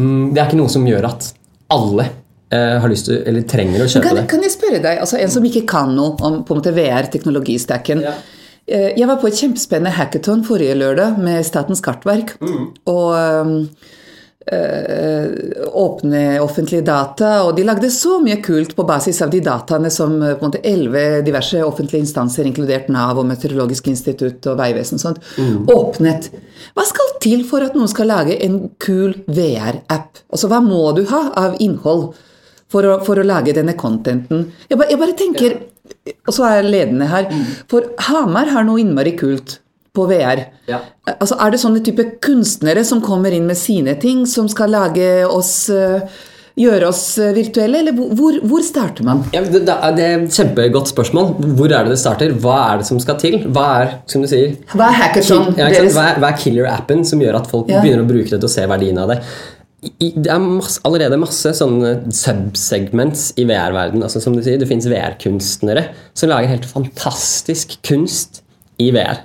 [0.02, 1.30] mm, det er ikke noe som gjør at
[1.76, 4.26] alle eh, har lyst til, eller trenger å kjøpe Kan, det.
[4.34, 8.04] kan jeg spørre deg, altså en som ikke kan noe om på en måte VR-teknologistacken.
[8.10, 8.18] Ja.
[8.69, 12.36] Eh, Jeg var på et kjempespennende hackathon forrige lørdag med Statens kartverk.
[12.89, 13.55] Og um,
[14.45, 15.25] eh,
[15.73, 20.15] åpne offentlige data, og de lagde så mye kult på basis av de dataene som
[20.21, 25.21] eh, elleve diverse offentlige instanser, inkludert Nav og Meteorologisk institutt og Vegvesen, og sånt,
[25.73, 26.29] åpnet.
[26.77, 30.25] Hva skal til for at noen skal lage en kul VR-app?
[30.29, 32.12] Altså, hva må du ha av innhold
[32.69, 34.47] for å, for å lage denne contenten?
[34.69, 35.58] Jeg bare, jeg bare tenker,
[36.27, 37.29] og så er jeg ledende her,
[37.71, 39.60] for Hamar har noe innmari kult
[39.95, 40.45] på VR.
[40.69, 40.84] Ja.
[41.17, 45.10] Altså, er det sånne type kunstnere som kommer inn med sine ting, som skal lage
[45.27, 46.03] oss eh,
[46.60, 49.21] Gjøre oss eh, virtuelle, eller hvor- hvor, starter man?
[49.32, 51.29] Ja, det, det er et kjempegodt spørsmål.
[51.55, 52.34] Hvor er det det starter?
[52.43, 53.38] Hva er det som skal til?
[53.55, 55.53] Hva er, som du sier Hva er hackathon?
[55.55, 57.79] Ja, hva, er, hva er killer-appen som gjør at folk Ja.
[57.79, 59.21] begynner å bruke det til å se verdien av det?
[59.82, 64.04] I, det er masse, allerede masse sånne subsegments i VR-verden.
[64.04, 65.86] Altså, som du sier, det fins VR-kunstnere
[66.18, 68.42] som lager helt fantastisk kunst
[68.82, 69.22] i VR.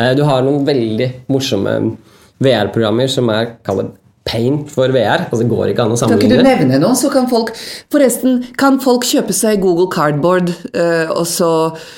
[0.00, 1.74] Eh, Du har noen veldig morsomme
[2.40, 3.90] VR-programmer som er kallet
[4.30, 5.24] paint for VR.
[5.26, 6.46] Altså, det går ikke an å Kan ikke du sammenligne.
[6.68, 7.50] nevne noe, så kan folk
[7.90, 11.50] Forresten, kan folk kjøpe seg Google Cardboard eh, og så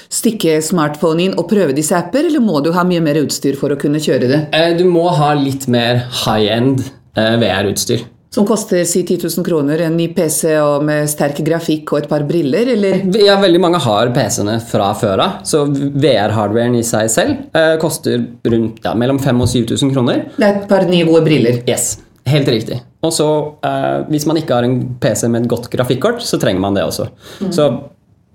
[0.09, 3.75] stikke smartphone inn og prøve disse apper, eller må du ha mye mer utstyr for
[3.75, 4.41] å kunne kjøre det?
[4.55, 8.07] Eh, Du må ha litt mer high-end eh, VR-utstyr.
[8.33, 12.07] Som koster si 10 000 kroner, en ny PC og med sterk grafikk og et
[12.09, 13.03] par briller, eller?
[13.21, 18.25] Ja, veldig mange har PC-ene fra før av, så VR-hardwaren i seg selv eh, koster
[18.49, 20.25] rundt ja, mellom 5000 og 7000 kroner.
[20.39, 21.61] Det er et par nye gode briller.
[21.69, 21.99] Yes,
[22.33, 22.81] helt riktig.
[23.05, 23.29] Og så,
[23.69, 26.87] eh, hvis man ikke har en PC med et godt grafikkort, så trenger man det
[26.89, 27.11] også.
[27.53, 27.69] Så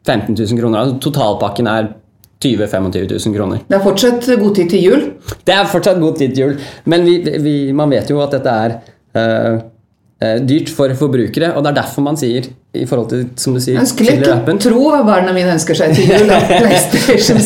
[0.06, 0.84] 15 000 kroner.
[0.84, 1.90] Altså, totalpakken er
[2.44, 3.64] 20 25 000 kroner.
[3.68, 5.08] Det er fortsatt god tid til jul.
[5.48, 8.54] Det er fortsatt god tid til jul, men vi, vi, man vet jo at dette
[8.54, 8.78] er
[9.18, 12.46] eh, dyrt for forbrukere, og det er derfor man sier
[12.78, 15.96] i forhold til, som du sier, Jeg skulle ikke tro hva barna mine ønsker seg
[15.98, 16.30] til jul.
[16.62, 17.42] PlayStation.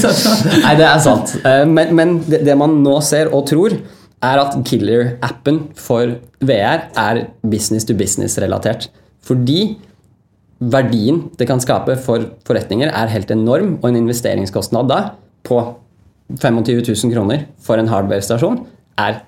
[0.66, 1.36] Nei, det er sant.
[1.46, 3.78] Uh, Men, men det, det man nå ser og tror,
[4.22, 8.90] er at killer-appen for VR er business to business-relatert.
[9.26, 9.78] Fordi
[10.62, 15.00] verdien det kan skape for forretninger, er helt enorm, og en investeringskostnad da
[15.47, 15.58] på
[16.38, 18.62] 25 000 kroner for en hardware-stasjon
[19.02, 19.21] er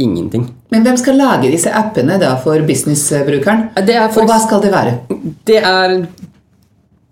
[0.00, 0.48] ingenting.
[0.72, 3.70] Men hvem skal lage disse appene da for businessbrukeren?
[3.86, 4.98] Det er for Og hva skal det være?
[5.46, 5.96] Det er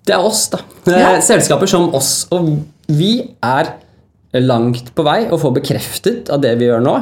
[0.07, 0.63] Det er oss, da.
[0.89, 1.11] Ja.
[1.23, 2.27] Selskaper som oss.
[2.33, 2.57] Og
[2.89, 3.75] vi er
[4.41, 6.95] langt på vei å få bekreftet at det vi gjør nå,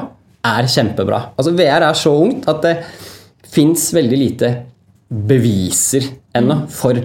[0.48, 1.20] er kjempebra.
[1.38, 2.74] Altså VR er så ungt at det
[3.48, 4.50] fins veldig lite
[5.08, 6.04] beviser
[6.36, 6.98] ennå for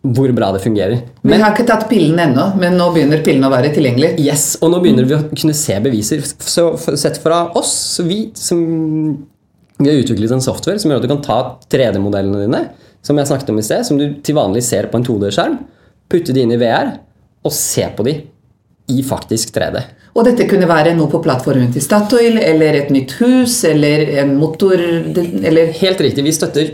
[0.00, 1.02] hvor bra det fungerer.
[1.20, 4.14] Vi har ikke tatt pillen ennå, men nå begynner pillen å være tilgjengelig.
[4.22, 6.24] Yes, og nå begynner vi å kunne se beviser.
[6.24, 8.62] Så sett fra oss, vi som
[9.80, 11.38] vi har utviklet en software som gjør at du kan ta
[11.72, 12.64] 3D-modellene dine,
[13.04, 15.56] som jeg snakket om i sted, som du til vanlig ser på en 2D-skjerm,
[16.10, 16.94] putte de inn i VR
[17.44, 18.18] og se på de
[18.90, 19.82] i faktisk 3D.
[20.16, 24.34] Og dette kunne være noe på plattformen til Statoil, eller et nytt hus, eller en
[24.40, 26.72] motor eller Helt riktig, vi støtter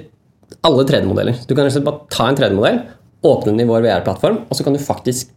[0.67, 1.41] alle 3D-modeller.
[1.47, 2.81] Du kan bare ta en 3D-modell,
[3.27, 5.31] åpne den i vår VR-plattform, og så kan du faktisk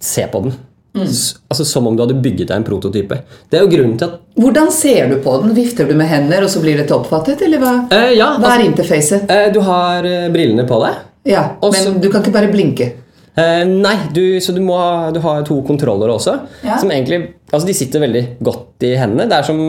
[0.00, 0.52] se på den.
[0.96, 1.04] Mm.
[1.50, 3.18] Altså Som om du hadde bygget deg en prototype.
[3.50, 5.52] Det er jo grunnen til at Hvordan ser du på den?
[5.54, 7.74] Vifter du med hender, og så blir dette oppfattet, eller hva?
[7.94, 9.30] Eh, ja, hva er altså- interfacet?
[9.30, 10.94] eh, Du har eh, brillene på deg.
[11.24, 12.92] Ja, også- men du kan ikke bare blinke.
[13.36, 16.40] Eh, nei, du, så du, må ha, du har to kontroller også.
[16.64, 16.78] Ja.
[16.78, 19.28] Som egentlig, altså De sitter veldig godt i hendene.
[19.28, 19.60] Det er som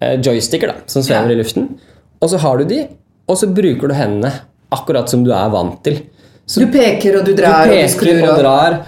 [0.00, 1.68] eh, joysticker da, som svever i luften.
[2.20, 2.88] Og så har du de,
[3.28, 4.32] og så bruker du hendene
[4.74, 6.02] akkurat som du er vant til.
[6.48, 8.78] Så Du peker og du du drar og du skrur og drar.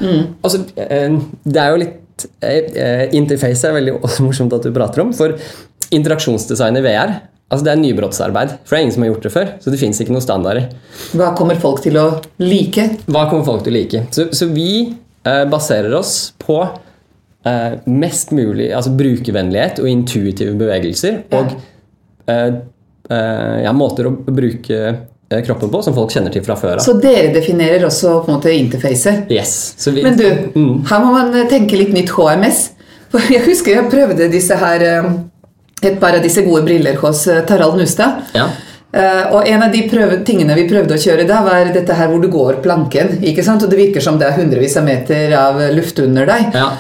[0.41, 5.05] Og så, det er jo litt eh, eh, Interface er veldig morsomt at du prater
[5.05, 5.13] om.
[5.17, 5.37] For
[5.93, 7.19] interaksjonsdesign i VR
[7.51, 8.57] altså det er nybrottsarbeid.
[8.65, 9.53] For det er ingen som har gjort det før.
[9.61, 10.71] Så det fins ikke noen standarder.
[11.19, 12.07] Hva kommer folk til å
[12.43, 12.87] like?
[13.11, 14.05] Hva kommer folk til å like?
[14.15, 21.25] Så, så vi eh, baserer oss på eh, mest mulig altså brukervennlighet og intuitive bevegelser.
[21.37, 21.57] Og
[22.31, 22.61] eh,
[23.11, 26.85] eh, ja, måter å bruke eh, kroppen på som folk kjenner til fra før av.
[26.85, 29.31] Så dere definerer også på en måte interfacet.
[29.33, 29.75] Yes.
[29.87, 30.85] Vi, Men du, Mm.
[30.91, 32.71] her må man eh, tenke litt nytt HMS.
[33.11, 34.87] For jeg husker jeg prøvde disse her,
[35.83, 38.27] et par av disse gode briller hos Tarald Nustad.
[38.37, 38.51] Ja.
[38.91, 42.09] Uh, og en av de prøve, tingene vi prøvde å kjøre da, var dette her
[42.11, 43.21] hvor du går planken.
[43.23, 43.63] ikke sant?
[43.63, 46.49] Og det virker som det er hundrevis av meter av luft under deg.
[46.59, 46.73] Ja.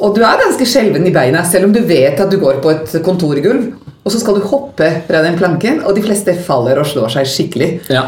[0.00, 2.72] Og du er ganske skjelven i beina, selv om du vet at du går på
[2.72, 3.68] et kontorgulv.
[4.08, 7.28] Og så skal du hoppe fra den planken, og de fleste faller og slår seg
[7.28, 7.72] skikkelig.
[7.92, 8.06] ja.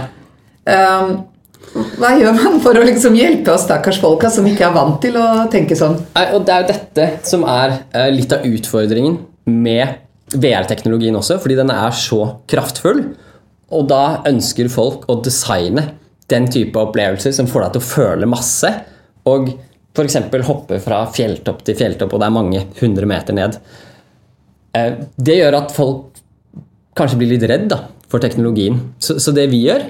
[0.71, 1.21] Um,
[1.71, 5.15] hva gjør man for å liksom hjelpe oss stakkars folka som ikke er vant til
[5.21, 5.97] å tenke sånn?
[6.17, 9.19] Nei, Og det er jo dette som er uh, litt av utfordringen
[9.51, 10.01] med
[10.35, 13.05] VR-teknologien også, fordi den er så kraftfull.
[13.71, 15.87] Og da ønsker folk å designe
[16.31, 18.73] den type opplevelser som får deg til å føle masse.
[19.31, 19.53] Og
[19.95, 20.19] f.eks.
[20.47, 23.59] hoppe fra fjelltopp til fjelltopp, og det er mange hundre meter ned.
[24.77, 26.21] Eh, Det gjør at folk
[26.99, 28.79] kanskje blir litt redd da, for teknologien.
[29.03, 29.89] Så, så det vi gjør,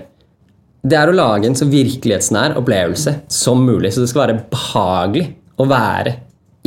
[0.87, 3.93] det er å lage en så virkelighetsnær opplevelse som mulig.
[3.93, 5.27] Så det skal være behagelig
[5.61, 6.15] å være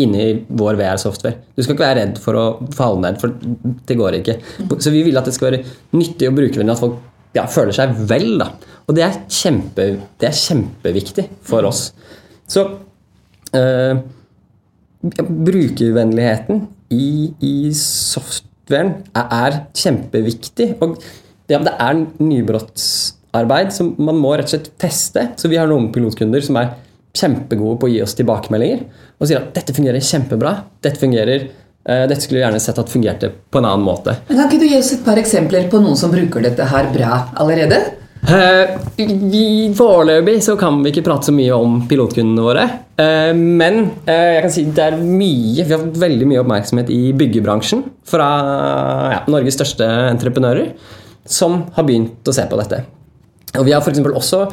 [0.01, 1.37] inni vår VR-software.
[1.53, 3.33] Du skal ikke være redd for å falle ned, for
[3.85, 4.37] det går ikke.
[4.81, 7.93] Så vi vil at det skal være nyttig og brukervennlig, at folk ja, føler seg
[8.09, 8.31] vel.
[8.41, 8.49] da.
[8.87, 9.85] Og det er, kjempe,
[10.21, 11.87] det er kjempeviktig for oss.
[12.49, 12.65] Så
[13.57, 14.01] øh,
[15.03, 20.73] brukervennligheten i, i softwaren er, er kjempeviktig.
[20.83, 20.97] Og
[21.49, 25.27] det, det er nybrottsarbeid som man må rett og slett teste.
[25.39, 26.75] Så vi har noen pilotkunder som er
[27.13, 28.87] kjempegode på å gi oss tilbakemeldinger
[29.19, 30.55] og sier at dette fungerer kjempebra.
[30.83, 31.49] Dette fungerer,
[31.85, 34.17] uh, dette skulle vi gjerne sett at fungerte på en annen måte.
[34.29, 36.89] Men Kan ikke du gi oss et par eksempler på noen som bruker dette her
[36.95, 37.83] bra allerede?
[38.23, 42.65] Vi, foreløpig så kan vi ikke prate så mye om pilotkundene våre.
[42.95, 46.91] Uh, men uh, jeg kan si det er mye Vi har fått veldig mye oppmerksomhet
[46.93, 48.27] i byggebransjen fra
[49.15, 50.71] ja, Norges største entreprenører
[51.25, 52.83] som har begynt å se på dette.
[53.57, 54.01] Og vi har f.eks.
[54.03, 54.45] også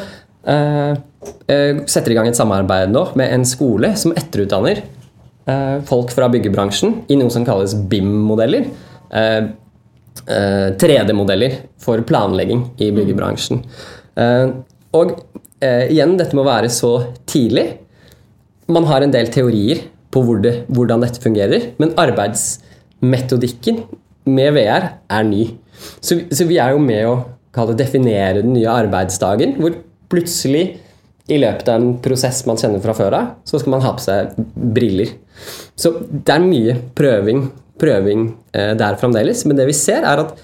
[1.91, 4.79] setter i gang et samarbeid nå med en skole som etterutdanner
[5.89, 8.71] folk fra byggebransjen i noe som kalles BIM-modeller.
[10.27, 13.63] Eh, eh, 3D-modeller for planlegging i byggebransjen.
[14.17, 14.49] Eh,
[14.97, 15.15] og
[15.63, 16.93] eh, igjen, dette må være så
[17.31, 17.67] tidlig.
[18.71, 23.85] Man har en del teorier på hvor det, hvordan dette fungerer, men arbeidsmetodikken
[24.31, 25.45] med VR er ny.
[26.03, 29.79] Så, så vi er jo med å definere den nye arbeidsdagen, hvor
[30.11, 30.65] plutselig
[31.31, 34.03] i løpet av en prosess man kjenner fra før av, så skal man ha på
[34.03, 35.13] seg briller.
[35.79, 37.45] Så det er mye prøving,
[37.81, 40.37] prøving eh, der fremdeles, men det vi ser er at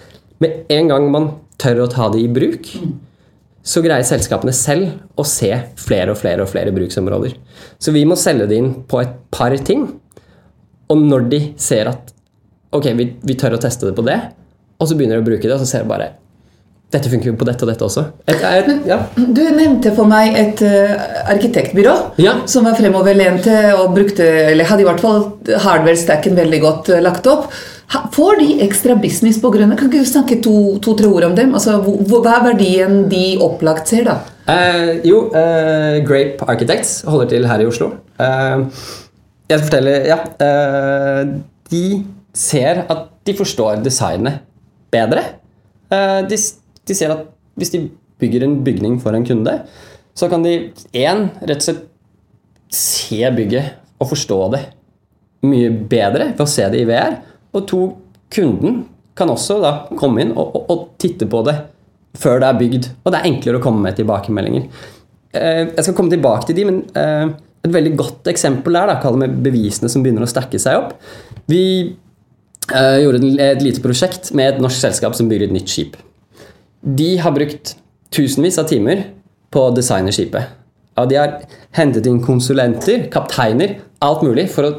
[0.42, 1.29] med en gang man
[1.61, 2.68] tør å ta det i bruk,
[3.66, 7.35] så greier selskapene selv å se flere og flere og flere bruksområder.
[7.83, 9.88] Så vi må selge det inn på et par ting,
[10.87, 12.12] og når de ser at
[12.77, 14.20] ok, vi, vi tør å teste det på det,
[14.77, 16.12] og så begynner de å bruke det, og så ser de bare
[16.94, 18.03] dette funker jo på dette og dette også.
[18.31, 18.96] Et, et, ja.
[19.18, 20.92] Du nevnte for meg et uh,
[21.33, 22.37] arkitektbyrå Ja.
[22.49, 24.22] som var fremoverlente og brukte,
[24.53, 25.25] eller hadde i hvert fall
[25.64, 27.49] hardware-stacken veldig godt uh, lagt opp.
[27.92, 31.27] Ha- Får de ekstra business på grunn av Kan ikke du snakke to-tre to, ord
[31.29, 31.53] om dem?
[31.59, 34.16] Altså, hvor- Hva er verdien de opplagt ser, da?
[34.46, 35.25] Uh, jo,
[36.07, 37.90] Grape Architects holder til her i Oslo.
[38.18, 40.20] Jeg skal fortelle Ja.
[41.70, 41.83] de
[42.33, 44.38] ser at de forstår designet
[44.94, 45.22] bedre.
[46.31, 46.38] De,
[46.87, 47.27] de ser at
[47.59, 47.87] hvis de
[48.20, 49.59] bygger en bygning for en kunde,
[50.16, 51.85] så kan de én rett og slett
[52.72, 54.62] se bygget og forstå det
[55.46, 57.18] mye bedre ved å se det i VR.
[57.57, 57.81] Og to,
[58.33, 58.85] kunden
[59.16, 61.57] kan også da komme inn og, og, og titte på det
[62.16, 62.88] før det er bygd.
[63.05, 64.66] Og det er enklere å komme med tilbakemeldinger.
[65.37, 67.29] Eh, jeg skal komme tilbake til de, men eh,
[67.66, 70.81] et veldig godt eksempel er da, kall det med bevisene som begynner å stakke seg
[70.81, 70.96] opp.
[71.51, 71.62] Vi
[72.72, 75.96] eh, gjorde et lite prosjekt med et norsk selskap som bygger et nytt skip.
[76.87, 77.75] De har brukt
[78.14, 79.03] tusenvis av timer
[79.51, 80.53] på å designe skipet.
[80.96, 81.33] Ja, de har
[81.77, 84.77] hentet inn konsulenter, kapteiner, alt mulig for å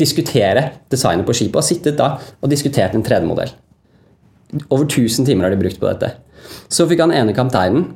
[0.00, 1.58] diskutere designet på skipet.
[1.58, 3.50] Og sittet da og diskutert en 3D-modell.
[4.68, 6.14] Over 1000 timer har de brukt på dette.
[6.70, 7.88] Så fikk han ene kapteinen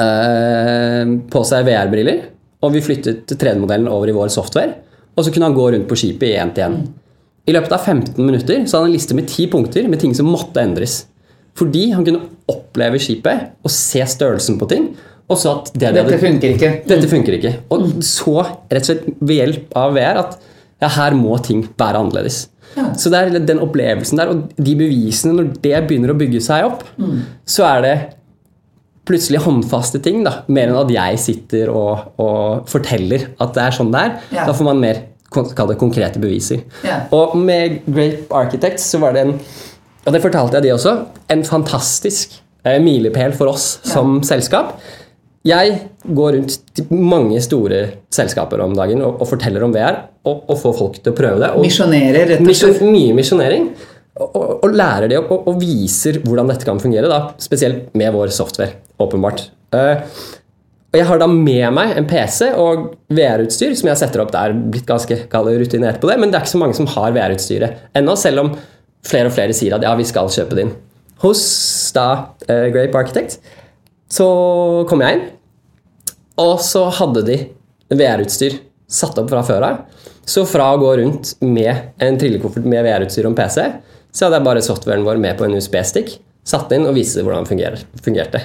[0.00, 2.20] eh, på seg VR-briller,
[2.64, 4.74] og vi flyttet 3D-modellen over i vår software.
[5.14, 6.78] Og så kunne han gå rundt på skipet i én til én.
[7.46, 10.14] I løpet av 15 minutter så hadde han en liste med ti punkter med ting
[10.16, 11.04] som måtte endres.
[11.58, 14.88] Fordi han kunne oppleve skipet og se størrelsen på ting.
[15.30, 16.72] Og så at det Dette hadde, funker ikke.
[16.88, 17.52] dette funker ikke.
[17.72, 20.34] Og så rett og slett ved hjelp av VR at
[20.82, 22.48] ja, her må ting være annerledes.
[22.98, 26.66] Så det er den opplevelsen der, og de bevisene, når det begynner å bygge seg
[26.66, 26.82] opp,
[27.46, 27.94] så er det
[29.06, 33.76] plutselig håndfaste ting, da, mer enn at jeg sitter og, og forteller at det er
[33.76, 34.14] sånn det er.
[34.32, 34.46] Ja.
[34.48, 35.02] Da får man mer
[35.34, 36.64] konkrete beviser.
[36.86, 37.02] Ja.
[37.14, 39.34] Og med Grape Architects så var det en
[40.04, 40.92] og det fortalte jeg de også,
[41.32, 42.36] en fantastisk
[42.66, 44.76] eh, milepæl for oss som selskap.
[45.44, 47.80] Jeg går rundt til mange store
[48.12, 51.42] selskaper om dagen og, og forteller om VR, og, og får folk til å prøve
[51.42, 51.50] det.
[51.60, 52.80] Misjonerer, rett og slett.
[52.84, 53.68] mye misjonering.
[54.14, 58.32] Og, og, lærer det og, og viser hvordan dette kan fungere, da, spesielt med vår
[58.32, 58.78] software.
[59.02, 59.48] åpenbart.
[59.74, 60.00] Eh,
[60.94, 64.54] og Jeg har da med meg en PC og VR-utstyr som jeg setter opp der.
[64.54, 68.14] blitt ganske rutinert på det, Men det er ikke så mange som har VR-utstyret ennå,
[68.16, 68.54] selv om
[69.04, 70.72] flere og flere sier at ja, vi skal kjøpe din.
[71.24, 71.42] Hos
[71.96, 72.06] da
[72.48, 73.38] uh, Grape Architect
[74.14, 74.26] så
[74.90, 75.24] kom jeg inn,
[76.42, 77.38] og så hadde de
[77.94, 78.58] VR-utstyr
[78.90, 79.80] satt opp fra før av.
[80.28, 83.64] Så fra å gå rundt med en trillekoffert med VR-utstyr og en PC,
[84.14, 86.14] så hadde jeg bare softwaren vår med på en USB-stick,
[86.46, 88.44] satt inn og viste hvordan den fungerte.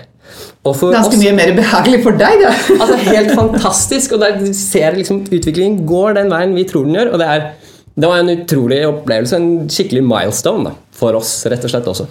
[0.63, 2.51] Ganske oss- mye mer behagelig for deg, da.
[2.79, 4.15] Altså Helt fantastisk.
[4.15, 7.13] Og der ser liksom utviklingen går den veien vi tror den gjør.
[7.13, 7.68] Og det, er,
[7.99, 12.07] det var en utrolig opplevelse, en skikkelig milestone da, for oss, rett og slett også.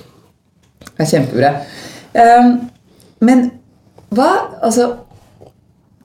[0.89, 1.53] Det er kjempebra.
[2.13, 2.57] Um,
[3.25, 3.51] men
[4.15, 4.31] hva
[4.65, 4.89] Altså,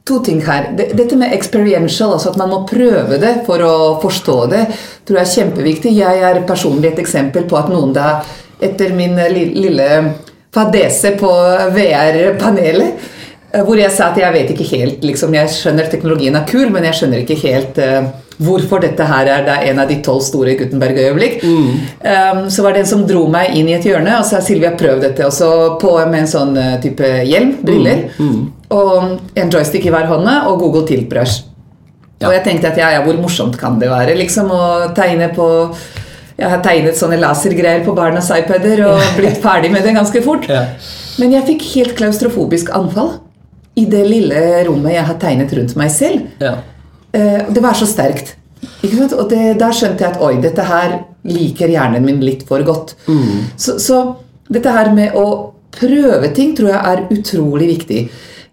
[0.07, 0.69] to ting her.
[0.75, 4.63] Dette med experiential, altså at man må prøve det for å forstå det,
[5.07, 5.93] tror jeg er kjempeviktig.
[5.95, 8.17] Jeg er personlig et eksempel på at noen da,
[8.63, 9.87] etter min lille
[10.53, 11.31] fadese på
[11.75, 13.07] VR-panelet,
[13.53, 16.69] eh, hvor jeg sa at jeg vet ikke helt liksom, Jeg skjønner teknologien er kul,
[16.69, 18.11] men jeg skjønner ikke helt eh,
[18.43, 21.43] hvorfor dette her er det en av de tolv store Gutenberg-øyeblikk.
[21.45, 24.73] Um, så var det en som dro meg inn i et hjørne og sa Silvia,
[24.79, 25.25] prøv dette.
[25.27, 25.49] Og så
[25.81, 28.05] på med en sånn eh, type hjelm, briller,
[28.73, 31.43] og en joystick i hver hånd og Google Tilt Brush.
[32.19, 32.29] Ja.
[32.29, 34.63] Og jeg tenkte at ja, ja, hvor morsomt kan det være liksom å
[34.95, 35.47] tegne på
[36.37, 40.47] Jeg har tegnet sånne lasergreier på barnas iPader og blitt ferdig med det ganske fort.
[40.49, 40.65] Ja.
[41.21, 43.17] Men jeg fikk helt klaustrofobisk anfall
[43.77, 46.25] i det lille rommet jeg har tegnet rundt meg selv.
[46.41, 46.55] Ja.
[47.13, 48.35] Eh, Det var så sterkt.
[48.83, 52.95] Og det, da skjønte jeg at oi, dette her liker hjernen min litt for godt.
[53.55, 53.99] Så, så
[54.51, 58.01] dette her med å prøve ting tror jeg er utrolig viktig.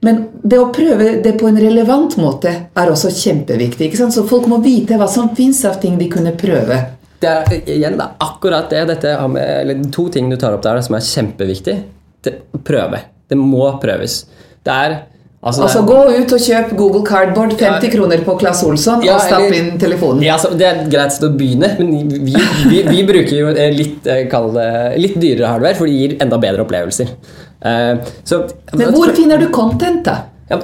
[0.07, 3.91] Men det å prøve det på en relevant måte er også kjempeviktig.
[4.01, 6.79] Så folk må vite hva som fins av ting de kunne prøve.
[7.21, 8.87] Det er igjen da, akkurat det.
[8.95, 11.77] Dette med, eller to ting du tar opp der som er kjempeviktig.
[12.25, 13.03] Det, prøve.
[13.29, 14.23] Det må prøves.
[14.65, 14.97] Det er
[15.43, 19.21] altså, Altså Gå ut og kjøp Google Cardboard, 50 kroner på Claes Olsson, Ja, og
[19.25, 20.23] stapp eller- inn telefonen.
[20.23, 22.35] Ja, altså, Det er et greit sted å begynne, men vi,
[22.69, 26.39] vi, vi bruker jo eh, litt, eh, det, litt dyrere hardware, for det gir enda
[26.39, 27.15] bedre opplevelser.
[27.61, 30.23] Uh, så, Men hvor finner du content, da?
[30.51, 30.59] ja,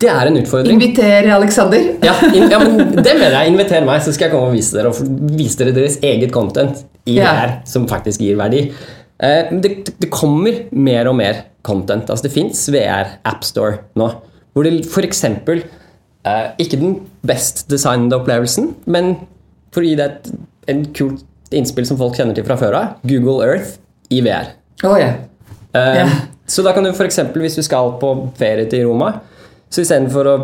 [0.00, 0.78] Det er en utfordring.
[0.80, 1.82] Inviter Alexander.
[2.02, 2.58] Ja, in, ja,
[3.06, 3.52] det mener jeg.
[3.52, 6.84] Inviter meg, så skal jeg komme og vise dere, og vise dere deres eget content
[7.06, 7.34] i Ja.
[7.36, 8.70] her, som faktisk gir verdi.
[9.22, 12.10] Eh, det, det kommer mer og mer content.
[12.10, 14.10] Altså Det fins VR AppStore nå,
[14.52, 15.24] hvor det f.eks.
[15.24, 19.14] Eh, ikke den best designede opplevelsen, men
[19.74, 20.30] for å gi deg et
[20.66, 21.22] en kult
[21.54, 23.76] innspill som folk kjenner til fra før av, Google Earth
[24.10, 24.48] i VR.
[24.82, 25.20] Oh, yeah.
[25.72, 26.08] Eh, Ja.
[26.46, 27.16] Så da kan du f.eks.
[27.34, 28.08] hvis du skal på
[28.38, 29.08] ferie til Roma,
[29.70, 30.34] så istedenfor å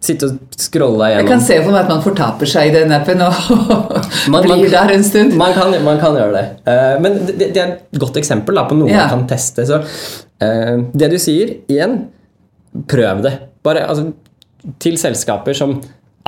[0.00, 2.92] sitte og scrolle deg Jeg kan se for meg at man fortaper seg i den
[2.94, 3.34] appen og
[4.32, 5.34] Man- man- der en stund.
[5.40, 6.44] Man kan, man kan gjøre det.
[6.68, 9.06] Uh, men det, det er et godt eksempel da, på noe Ja.
[9.08, 9.64] man kan teste.
[9.66, 11.96] Så, uh, det du sier, igjen,
[12.90, 13.32] prøv det.
[13.66, 14.12] Bare altså,
[14.82, 15.78] til selskaper som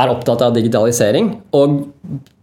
[0.00, 1.26] er opptatt av digitalisering
[1.58, 1.74] og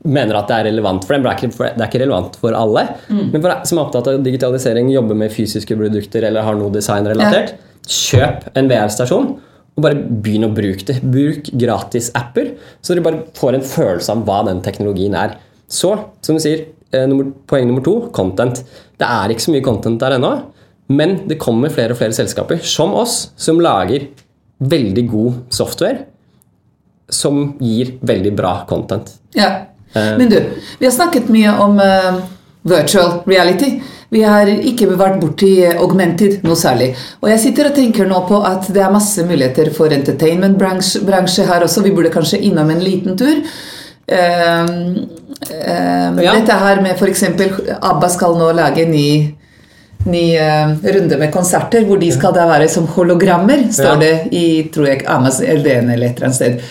[0.08, 1.24] mener at det er relevant for dem.
[1.26, 2.84] Det er ikke, det er ikke relevant for alle.
[3.10, 3.24] Mm.
[3.34, 6.72] Men for deg som er opptatt av digitalisering, jobber med fysiske produkter eller har noe
[6.76, 7.56] designrelatert,
[7.88, 9.30] kjøp en VR-stasjon
[9.78, 10.98] og bare begynn å bruke det.
[11.06, 15.38] Bruk gratis-apper, så dere bare får en følelse av hva den teknologien er.
[15.70, 15.94] Så,
[16.26, 17.16] som du sier, eh,
[17.48, 18.64] poeng nummer to content.
[18.98, 20.34] Det er ikke så mye content der ennå,
[20.90, 24.08] men det kommer flere og flere selskaper som oss, som lager
[24.58, 26.06] veldig god software
[27.10, 29.14] som gir veldig bra content.
[29.36, 29.68] Ja.
[29.94, 30.42] Men du,
[30.80, 32.18] vi har snakket mye om eh,
[32.64, 33.78] virtual reality.
[34.10, 36.94] Vi har ikke vært borti augmented noe særlig.
[37.20, 41.66] Og jeg sitter og tenker nå på at det er masse muligheter for entertainment-bransje her
[41.66, 41.84] også.
[41.84, 43.42] Vi burde kanskje innom en liten tur.
[44.08, 45.10] Um,
[45.52, 46.34] um, Ja.
[46.34, 47.24] Dette her med f.eks.
[47.82, 49.10] ABBA skal nå lage en ny,
[50.08, 54.00] ny uh, runde med konserter hvor de skal da være som hologrammer, står Ja.
[54.00, 56.62] det i tror jeg, Amazon LDN eller et eller annet sted.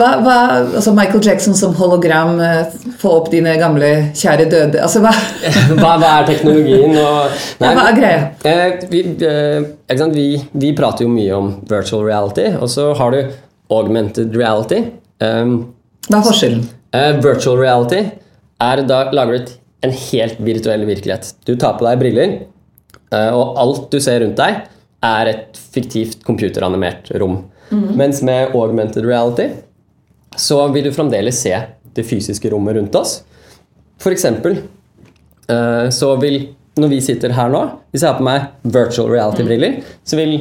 [0.00, 0.36] Hva, hva,
[0.78, 5.12] altså Michael Jackson som hologram, eh, få opp dine gamle kjære døde altså hva,
[5.80, 6.96] Hva, hva er teknologien?
[6.96, 8.22] Og, ja, hva er greia?
[8.48, 10.02] Eh, vi, eh?
[10.14, 10.26] Vi,
[10.64, 13.20] vi prater jo mye om virtual reality, og så har du
[13.70, 14.80] augmented reality.
[15.20, 15.56] Um,
[16.08, 16.64] Hva er forskjellen?
[16.96, 18.00] eh, virtual reality
[18.60, 19.52] er da lager du
[19.86, 21.34] en helt virtuell virkelighet.
[21.48, 22.36] Du tar på deg briller,
[23.12, 24.64] eh, og alt du ser rundt deg,
[25.04, 27.42] er et fiktivt computeranimert rom.
[27.70, 29.46] Mens med augmented reality
[30.36, 31.54] så vil du fremdeles se
[31.94, 33.22] det fysiske rommet rundt oss.
[34.00, 34.58] For eksempel
[35.50, 36.48] eh, så vil
[36.80, 37.60] Når vi sitter her nå,
[37.90, 40.36] hvis jeg har på meg virtual reality-briller, så vil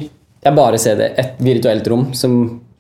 [0.45, 2.35] jeg bare se det et virtuelt rom som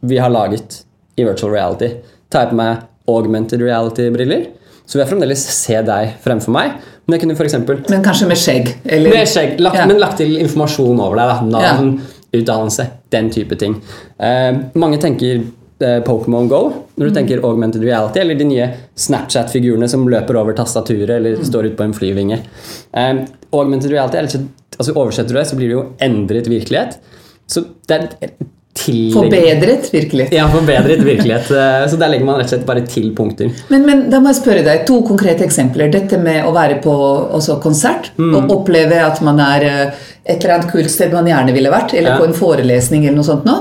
[0.05, 0.83] vi har laget
[1.19, 1.89] i virtual reality.
[2.31, 4.45] Tar jeg på meg augmented reality-briller,
[4.85, 6.77] så vil jeg fremdeles se deg fremfor meg.
[7.09, 8.69] Men jeg kunne for eksempel Men kanskje med skjegg?
[8.85, 9.85] Eller, med skjegg, lagt, Ja.
[9.89, 11.33] men lagt til informasjon over deg.
[11.33, 11.41] Da.
[11.57, 11.91] Navn,
[12.31, 13.79] utdannelse, den type ting.
[14.21, 15.41] Eh, mange tenker
[15.79, 16.61] Pokémon Go
[16.99, 18.69] når du tenker augmented reality, eller de nye
[18.99, 22.39] Snapchat-figurene som løper over tastaturet eller står ute på en flyvinge.
[22.93, 23.21] Eh,
[23.55, 24.47] augmented reality og slett,
[24.79, 26.97] altså Oversetter du det, så blir det jo endret virkelighet.
[27.47, 28.33] Så det er
[28.79, 30.31] tillegg- Forbedret virkelighet.
[30.35, 31.49] Ja, forbedret virkelighet.
[31.51, 33.49] Eh, Så der legger man rett og slett bare til punkter.
[33.71, 35.89] Men, men da må jeg spørre deg, to konkrete eksempler.
[35.91, 36.93] Dette med å være på
[37.63, 38.35] konsert Mm.
[38.35, 39.91] og oppleve at man er eh,
[40.25, 42.15] et eller annet kult sted man gjerne ville vært, eller Ja.
[42.17, 42.21] Mm.
[42.21, 43.57] på en forelesning eller noe sånt nå.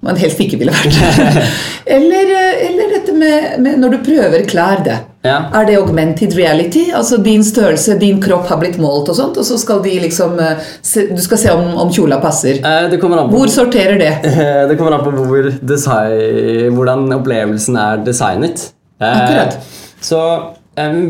[0.00, 0.96] Man helst ikke ville vært.
[1.96, 2.30] eller,
[2.66, 4.96] eller dette med, med når du prøver klær, det.
[5.26, 5.50] Ja.
[5.52, 6.86] Er det augmented reality?
[6.96, 10.38] Altså din størrelse, din kropp har blitt målt og sånt, og så skal de liksom
[10.40, 12.62] eh, se, Du skal se om, om kjola passer.
[12.64, 14.14] Eh, Det an på Hvor sorterer det?
[14.24, 18.70] Eh, Det kommer an på hvor design, hvordan opplevelsen er designet.
[19.02, 19.60] Eh, Akkurat.
[20.00, 20.22] Så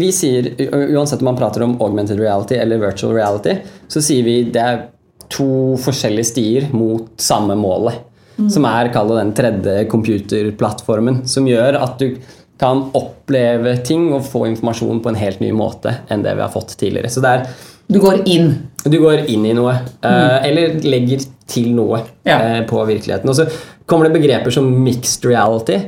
[0.00, 0.48] vi sier,
[0.96, 3.54] uansett om man prater om augmented reality eller virtual reality,
[3.86, 4.80] så sier vi det er
[5.30, 8.09] to forskjellige stier mot samme målet.
[8.48, 12.16] Som er, kall den tredje computerplattformen, som gjør at du
[12.60, 16.52] kan oppleve ting og få informasjon på en helt ny måte enn det vi har
[16.52, 17.08] fått tidligere.
[17.10, 17.46] Så det er
[17.90, 18.68] Du går inn.
[18.84, 19.72] du går inn i noe,
[20.02, 20.44] Mm.
[20.44, 22.38] eller legger til noe Ja.
[22.38, 23.28] eh, på virkeligheten.
[23.28, 23.50] Og så
[23.86, 25.80] kommer det begreper som mixed reality.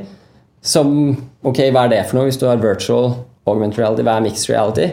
[0.61, 2.25] Som Ok, hva er det for noe?
[2.29, 4.91] Hvis du har virtual augmented reality, hva er mixed reality?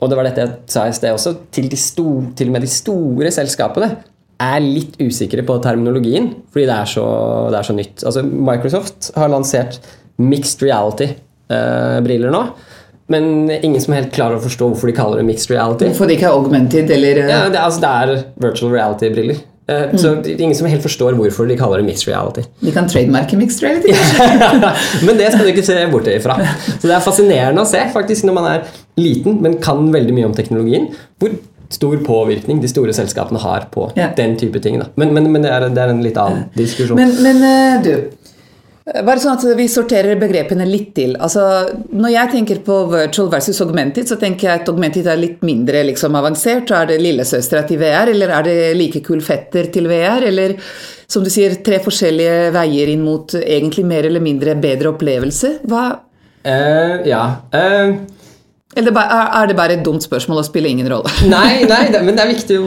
[0.00, 1.36] Og det var dette jeg sa i sted også.
[1.52, 3.96] Til og med de store selskapene
[4.40, 7.04] er litt usikre på terminologien, fordi det er så,
[7.52, 8.04] det er så nytt.
[8.08, 9.78] Altså, Microsoft har lansert
[10.20, 12.42] mixed reality-briller nå.
[13.10, 15.90] Men ingen som er helt klarer å forstå hvorfor de kaller det mixed reality.
[15.98, 19.40] For de ikke er augmented eller eh, Ja, det, altså, det er virtual reality-briller.
[19.70, 19.98] Mm.
[19.98, 22.42] Så ingen som helt forstår hvorfor de kaller det mixed reality.
[22.58, 23.94] De kan trademarke mixed reality.
[23.94, 24.72] kanskje?
[25.06, 26.38] men det skal du ikke se bort ifra.
[26.72, 28.64] Så det er fascinerende å se faktisk når man er
[28.98, 30.88] liten, men kan veldig mye om teknologien,
[31.22, 31.36] hvor
[31.70, 34.08] stor påvirkning de store selskapene har på Ja.
[34.16, 34.80] den type ting.
[34.96, 36.98] Men, men, men det, er, det er en litt annen diskusjon.
[36.98, 37.92] Men, men eh, du,
[38.90, 41.14] eh, bare sånn at vi sorterer begrepene litt til.
[41.22, 41.44] Altså,
[41.94, 45.84] når jeg tenker på virtual versus augmented, så tenker jeg at augmented er litt mindre
[45.92, 46.74] liksom, avansert.
[46.74, 50.26] Er det lillesøstera til VR, eller er det like kul fetter til VR?
[50.26, 50.56] Eller
[51.10, 55.60] som du sier, tre forskjellige veier inn mot egentlig mer eller mindre bedre opplevelse?
[55.70, 55.88] Hva,
[56.40, 57.18] Uh, ja.
[57.52, 57.90] Eh,
[58.78, 61.10] eller er det bare et dumt spørsmål og spiller ingen rolle?
[61.32, 62.58] Nei, nei det, men det er viktig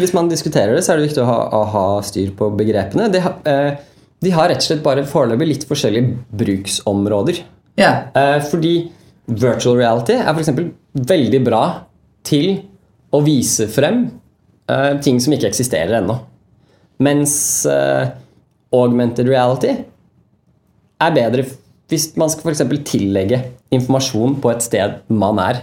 [0.00, 3.06] hvis man diskuterer det, så er det viktig å ha, å ha styr på begrepene.
[3.12, 3.76] De, eh,
[4.22, 7.44] de har rett og slett bare foreløpig litt forskjellige bruksområder.
[7.78, 8.10] Yeah.
[8.18, 8.74] Eh, fordi
[9.30, 10.50] virtual reality er f.eks.
[11.12, 11.62] veldig bra
[12.26, 12.56] til
[13.14, 14.04] å vise frem
[14.70, 16.18] eh, ting som ikke eksisterer ennå.
[17.02, 17.34] Mens
[17.70, 18.12] eh,
[18.74, 19.72] augmented reality
[21.02, 21.46] er bedre
[21.90, 23.40] hvis man skal eksempel tillegge
[23.74, 25.62] informasjon på et sted man er.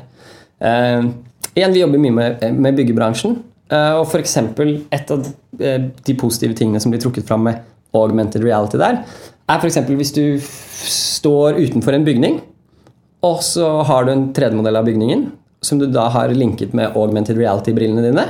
[0.59, 1.07] Eh,
[1.55, 3.39] igjen, Vi jobber mye med, med byggebransjen.
[3.71, 5.25] eh, og eksempel Et av
[5.59, 7.61] eh, de positive tingene som blir trukket fram med
[7.93, 9.03] augmented reality der,
[9.49, 9.79] er f.eks.
[9.87, 12.41] hvis du står utenfor en bygning,
[13.25, 15.31] og så har du en 3D-modell av bygningen,
[15.65, 18.25] som du da har linket med augmented reality-brillene dine.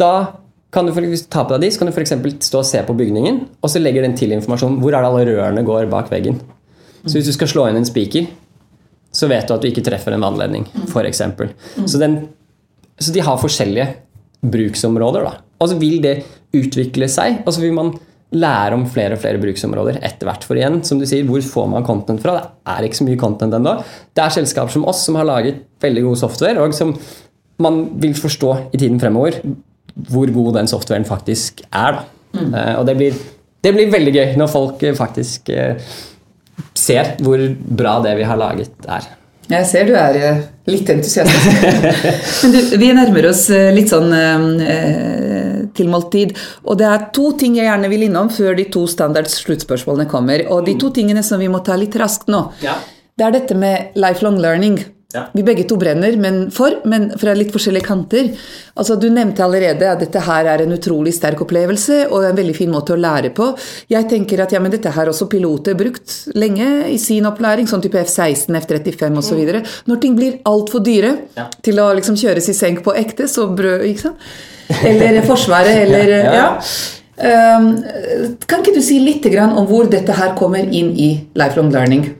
[0.00, 0.40] Da
[0.72, 2.14] kan du for, hvis du tar på deg de, så kan du f.eks.
[2.48, 5.28] stå og se på bygningen, og så legger den til informasjon hvor er det alle
[5.28, 6.40] rørene går bak veggen.
[7.08, 8.28] Så hvis du skal slå inn en spiker,
[9.18, 11.22] så vet du at du ikke treffer en vannledning, f.eks.
[11.88, 12.20] Så, den-
[13.00, 13.88] så de har forskjellige
[14.44, 15.32] bruksområder, da.
[15.58, 16.18] Og så vil det
[16.54, 17.94] utvikle seg, og så vil man
[18.36, 20.44] lære om flere og flere bruksområder etter hvert.
[20.44, 22.34] For igjen, som du sier, hvor får man content fra?
[22.36, 23.72] Det er ikke så mye content ennå.
[24.14, 26.92] Det er selskaper som oss som har laget veldig god software, og som
[27.64, 29.40] man vil forstå i tiden fremover
[30.12, 31.96] hvor god den softwaren faktisk er.
[31.96, 32.44] Da.
[32.44, 33.16] Eh, og det blir,
[33.64, 35.80] det blir veldig gøy når folk eh, faktisk eh,
[36.88, 37.44] ser hvor
[37.78, 39.06] bra det vi har laget, er.
[39.48, 41.62] Jeg ser du er eh, litt entusiastisk.
[42.42, 46.34] Men du, vi nærmer oss eh, litt sånn eh, tilmålt tid.
[46.68, 50.44] Og det er to ting jeg gjerne vil innom før de to standards sluttspørsmålene kommer.
[50.52, 52.76] Og de to tingene som vi må ta litt raskt nå, Ja.
[53.16, 54.82] det er dette med lifelong learning.
[55.14, 55.22] Ja.
[55.32, 58.26] Vi begge to brenner men for, men fra litt forskjellige kanter.
[58.76, 62.56] Altså, Du nevnte allerede at dette her er en utrolig sterk opplevelse og en veldig
[62.58, 63.46] fin måte å lære på.
[63.88, 67.80] Jeg tenker at ja, men dette har også piloter brukt lenge i sin opplæring, sånn
[67.86, 69.40] type F-16, F-35 osv.
[69.88, 71.48] Når ting blir altfor dyre Ja.
[71.64, 74.30] til å liksom kjøres i senk på ekte, så brød ikke sant?
[74.84, 76.46] Eller Forsvaret, eller Ja, ja.
[76.52, 77.56] ja.
[77.56, 77.72] Um,
[78.46, 82.10] kan ikke du si litt grann om hvor dette her kommer inn i lifelong learning?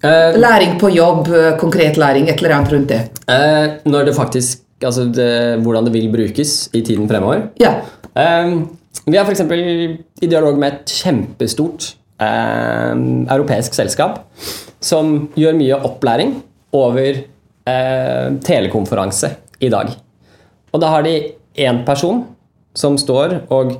[0.00, 3.00] Eh, Læring på jobb, eh, konkret læring, et eller annet rundt det.
[3.28, 7.50] Uh, når det faktisk Altså det, hvordan det vil brukes i tiden fremover.
[7.60, 7.74] Ja.
[8.16, 8.62] Uh,
[9.04, 9.42] vi er f.eks.
[10.22, 14.22] i dialog med et kjempestort europeisk selskap
[14.80, 16.34] som gjør mye opplæring
[16.72, 17.20] over
[18.44, 19.30] telekonferanse
[19.60, 19.92] i dag.
[20.72, 21.14] Og da har de
[21.56, 22.24] én person
[22.74, 23.76] som står og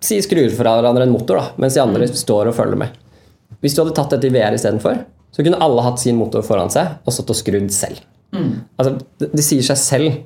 [0.00, 2.88] si, skrur fra hverandre en motor, da, mens de andre står og følger med.
[3.60, 5.00] Hvis du hadde tatt dette i VR istedenfor,
[5.34, 8.00] så kunne alle hatt sin motor foran seg og stått og skrudd selv.
[8.78, 10.18] Altså, det, det sier seg selv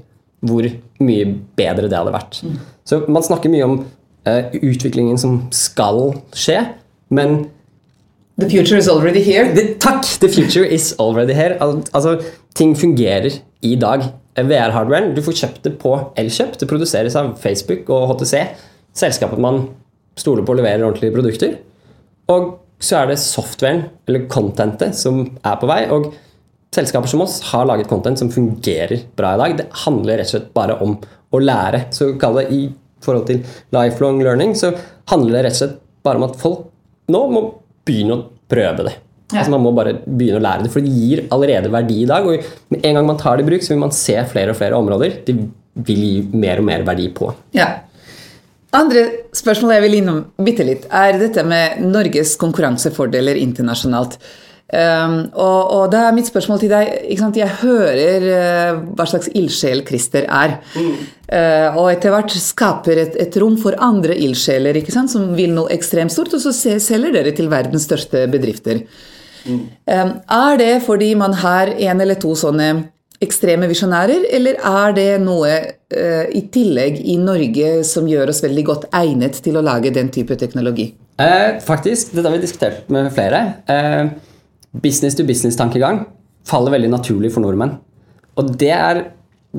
[0.42, 0.66] hvor
[1.03, 1.26] mye
[1.59, 2.40] bedre det hadde vært.
[2.88, 3.76] Så man snakker mye om
[4.26, 6.61] uh, utviklingen som skal skje,
[7.14, 7.44] men
[8.40, 9.53] The future is already here.
[9.55, 10.07] det, takk!
[10.18, 11.59] The future is already here.
[11.61, 12.16] Al altså,
[12.57, 14.09] ting fungerer i dag.
[14.32, 16.57] VR-hardwaren, du får kjøpt det på Elkjøp.
[16.59, 18.46] Det produseres av Facebook og HTC,
[18.96, 19.66] selskapet man
[20.16, 21.59] stoler på og leverer ordentlige produkter.
[22.32, 25.84] Og så er det softwaren, eller contentet, som er på vei.
[25.94, 26.10] Og
[26.74, 29.56] selskaper som oss har laget content som fungerer bra i dag.
[29.60, 30.96] Det handler rett og slett bare om
[31.32, 31.86] å lære.
[31.94, 32.62] Så kall det i
[33.02, 33.42] forhold til
[33.74, 34.72] lifelong learning, så
[35.12, 36.68] handler det rett og slett bare om at folk
[37.12, 37.46] nå må
[37.86, 38.96] begynne å prøve det.
[39.32, 39.40] Ja.
[39.40, 42.26] Altså Man må bare begynne å lære det, for det gir allerede verdi i dag.
[42.28, 44.58] Og med en gang man tar det i bruk, så vil man se flere og
[44.58, 45.38] flere områder det
[45.86, 47.30] vil gi mer og mer verdi på.
[47.56, 47.70] Ja.
[48.72, 49.02] Andre
[49.36, 54.16] spørsmål jeg vil innom bitte litt, er dette med Norges konkurransefordeler internasjonalt.
[54.72, 57.36] Um, og, og da er mitt spørsmål til deg ikke sant?
[57.36, 60.54] Jeg hører uh, hva slags ildsjel Christer er.
[61.32, 65.12] Eh, og etter hvert skaper et, et rom for andre ildsjeler ikke sant?
[65.12, 68.82] som vil noe ekstremt stort, og så selger dere til verdens største bedrifter.
[69.48, 72.72] Um, er det fordi man har en eller to sånne
[73.22, 75.52] ekstreme visjonærer, eller er det noe
[75.93, 80.36] i tillegg i Norge som gjør oss veldig godt egnet til å lage den type
[80.40, 80.93] teknologi?
[81.20, 83.40] Eh, faktisk, dette har vi diskutert med flere.
[83.68, 84.07] Eh,
[84.72, 86.07] business to business-tankegang
[86.49, 87.76] faller veldig naturlig for nordmenn.
[88.40, 89.03] Og det er,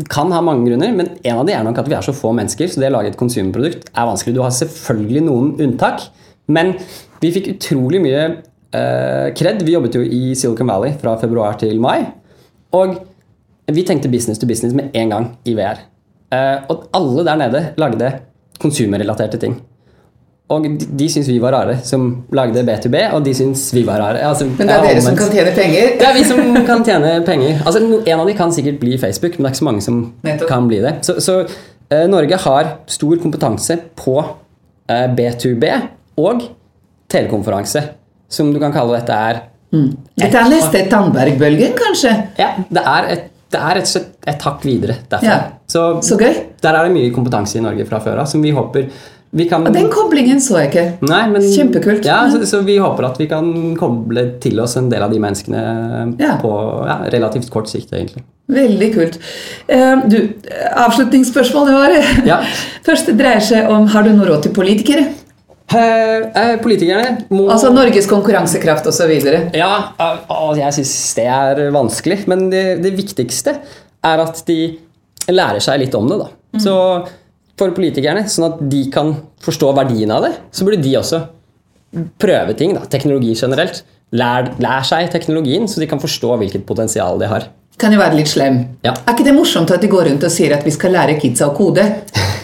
[0.10, 2.34] kan ha mange grunner, men en av de er nok at vi er så få
[2.36, 4.34] mennesker, så det å lage et konsumprodukt er vanskelig.
[4.36, 6.08] Du har selvfølgelig noen unntak,
[6.50, 6.74] men
[7.22, 8.26] vi fikk utrolig mye
[8.74, 9.62] eh.
[9.64, 12.10] Vi jobbet jo i Silicon Valley fra februar til mai,
[12.74, 12.98] og
[13.72, 15.93] vi tenkte business to business med en gang i VR.
[16.34, 18.10] Eh, og alle der nede lagde
[18.64, 19.60] konsumerrelaterte ting.
[20.54, 22.04] Og de, de syns vi var rare som
[22.36, 24.22] lagde B2B, og de syns vi var rare.
[24.28, 25.94] Altså, Men det er dere som kan tjene penger?
[26.00, 27.62] Det er vi som kan tjene penger.
[27.64, 30.02] Altså, en av de kan sikkert bli Facebook, men det er ikke så mange som
[30.26, 30.50] Nettopp.
[30.52, 30.94] kan bli det.
[31.08, 35.72] Så, så eh, Norge har stor kompetanse på eh, B2B
[36.22, 36.46] og
[37.14, 37.88] telekonferanse,
[38.30, 42.12] som du kan kalle dette er Dette er neste Tandberg-bølgen, kanskje?
[42.38, 45.34] Ja, det er, et, det er rett og slett et hakk videre derfra.
[45.38, 45.42] Ja.
[45.70, 46.34] Så, Så gøy.
[46.64, 48.90] der er det mye kompetanse i Norge fra før av, som vi håper
[49.34, 50.82] vi kan Og den koblingen så jeg ikke.
[51.10, 52.06] Nei, men, Kjempekult.
[52.06, 53.48] Ja, så, så vi håper at vi kan
[53.80, 55.64] koble til oss en del av de menneskene
[56.22, 56.36] Ja.
[56.42, 56.52] på
[56.86, 58.22] ja, relativt kort sikt, egentlig.
[58.54, 59.18] Veldig kult.
[59.72, 60.20] Uh, Du,
[60.86, 61.98] avslutningsspørsmål det var.
[62.30, 62.38] Ja.
[62.88, 65.08] Første dreier seg om har du noe råd til politikere?
[65.72, 69.14] Eh, eh, politikerne må Altså Norges konkurransekraft osv.
[69.56, 72.24] Ja, eh, og jeg syns det er vanskelig.
[72.30, 73.58] Men det, det viktigste
[74.04, 74.60] er at de
[75.32, 76.20] lærer seg litt om det.
[76.26, 76.30] da.
[76.62, 76.76] Så
[77.60, 81.24] for politikerne, sånn at de kan forstå verdien av det, så burde de også
[82.22, 82.76] prøve ting.
[82.78, 83.84] da, Teknologi generelt.
[84.14, 87.48] Lær, lær seg teknologien, så de kan forstå hvilket potensial de har.
[87.82, 88.60] kan jo være litt slem.
[88.86, 88.94] Ja.
[88.94, 91.48] Er ikke det morsomt at de går rundt og sier at vi skal lære kidsa
[91.50, 91.86] å kode?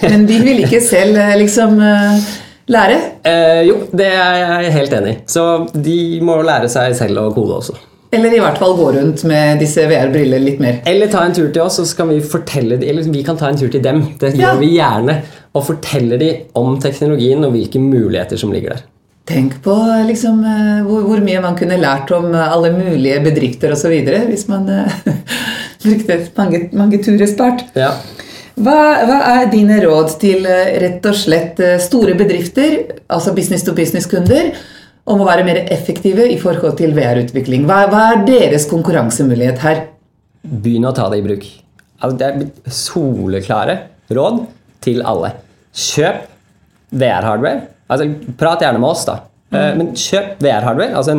[0.01, 1.77] Men de vil ikke selv liksom
[2.69, 2.97] lære?
[3.25, 5.19] Eh, jo, det er jeg helt enig i.
[5.29, 7.77] Så de må lære seg selv å kode også.
[8.11, 10.79] Eller i hvert fall gå rundt med disse VR-briller litt mer.
[10.89, 13.57] Eller ta en tur til oss, så kan vi fortelle Eller vi kan ta en
[13.59, 13.99] tur til dem.
[14.19, 14.53] Det Ja.
[14.53, 15.19] gjør vi gjerne.
[15.53, 18.81] Og fortelle dem om teknologien og hvilke muligheter som ligger der.
[19.29, 19.75] Tenk på
[20.07, 23.93] liksom, eh, hvor, hvor mye man kunne lært om eh, alle mulige bedrifter osv.
[24.29, 25.13] hvis man eh,
[25.83, 27.61] brukte mange, mange turer spart.
[27.75, 27.91] Ja.
[28.59, 34.51] Hva, hva er dine råd til eh, rett og slett eh, store bedrifter, altså business-to-business-kunder,
[35.09, 37.63] om å være mer effektive i forhold til VR-utvikling?
[37.69, 39.83] Hva, hva er deres konkurransemulighet her?
[40.43, 41.47] Begynn å ta det i bruk.
[41.99, 43.77] Altså, det er soleklare
[44.15, 44.43] råd
[44.83, 45.33] til alle.
[45.75, 46.25] Kjøp
[46.99, 47.67] VR-hardware.
[47.89, 49.21] Altså, prat gjerne med oss, da.
[49.49, 49.79] Mm.
[49.79, 50.93] Men kjøp VR-hardware.
[50.99, 51.15] Altså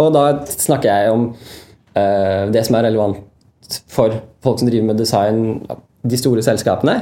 [0.00, 4.98] og da snakker jeg om uh, det som er relevant for folk som driver med
[5.00, 5.60] design,
[6.04, 6.96] de store selskapene.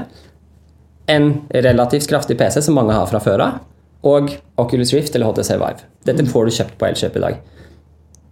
[1.11, 3.61] En relativt kraftig PC som mange har fra før av,
[4.07, 5.87] og Oculus Rift eller HTC Vive.
[6.07, 7.41] Dette får du kjøpt på Elkjøp i dag.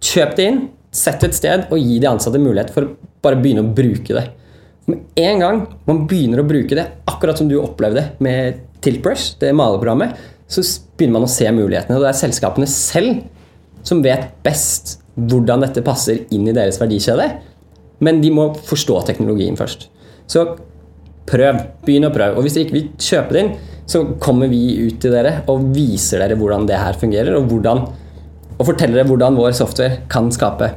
[0.01, 0.61] Kjøp det inn,
[0.91, 4.25] sett et sted og gi de ansatte mulighet for å bare begynne å bruke det.
[4.89, 9.53] Med en gang man begynner å bruke det, akkurat som du opplevde med Tiltbrush, det
[9.55, 10.17] maleprogrammet,
[10.51, 10.63] så
[10.97, 11.95] begynner man å se mulighetene.
[11.95, 13.21] Og det er selskapene selv
[13.87, 17.27] som vet best hvordan dette passer inn i deres verdikjede.
[18.03, 19.87] Men de må forstå teknologien først.
[20.31, 20.45] Så
[21.29, 21.59] prøv.
[21.85, 22.37] Begynn å prøve.
[22.37, 23.51] Og hvis dere ikke vil kjøpe den,
[23.91, 27.83] så kommer vi ut til dere og viser dere hvordan det her fungerer, og, hvordan,
[28.57, 30.71] og forteller dere hvordan vår software kan skape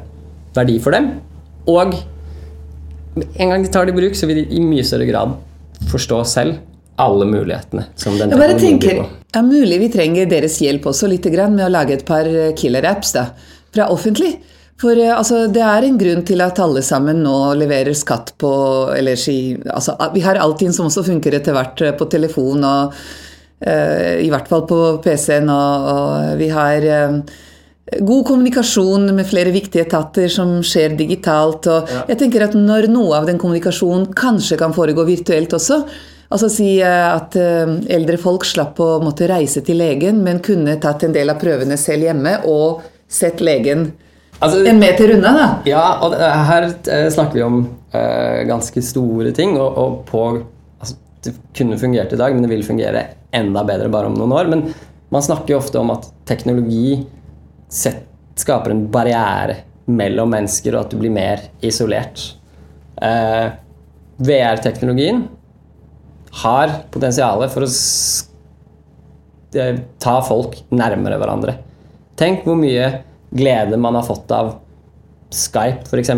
[0.56, 1.12] verdi for dem.
[1.70, 1.94] Og
[3.14, 5.36] en gang de tar det i bruk, så vil de i mye større grad
[5.90, 6.58] forstå selv
[7.02, 9.22] alle mulighetene som den teknologien tenker, på.
[9.38, 12.28] er mulig vi trenger deres hjelp også litt med å lage et par
[12.58, 13.28] killer-apps da,
[13.74, 14.36] fra offentlig.
[14.80, 18.52] For eh, altså, det er en grunn til at alle sammen nå leverer skatt på
[18.94, 22.94] eller si, altså, Vi har Altinn som også funker etter hvert eh, på telefon og
[23.64, 25.50] uh, i hvert fall på PC-en.
[25.52, 27.20] Og, og vi har uh,
[28.00, 31.70] god kommunikasjon med flere viktige etater som skjer digitalt.
[31.70, 35.84] Og jeg tenker at når noe av den kommunikasjonen kanskje kan foregå virtuelt også,
[36.34, 41.14] altså si at eldre folk slapp å måtte reise til legen, men kunne tatt en
[41.14, 43.92] del av prøvene selv hjemme og sett legen
[44.42, 45.46] Altså, en meter unna, da.
[45.68, 47.60] Ja, og her eh, snakker vi om
[47.94, 49.54] uh, ganske store ting.
[49.60, 50.24] Og, og på
[50.80, 54.34] altså, Det kunne fungert i dag, men det vil fungere enda bedre bare om noen
[54.34, 54.50] år.
[54.52, 54.66] Men
[55.14, 57.04] man snakker jo ofte om at teknologi
[57.72, 58.02] set,
[58.38, 62.32] skaper en barriere mellom mennesker, og at du blir mer isolert.
[62.98, 63.54] Uh,
[64.16, 65.24] VR-teknologien
[66.42, 67.70] har potensial for å
[69.58, 71.56] eh, ta folk nærmere hverandre.
[72.18, 72.90] Tenk hvor mye
[73.34, 74.54] glede man har fått av
[75.34, 76.10] Skype f.eks.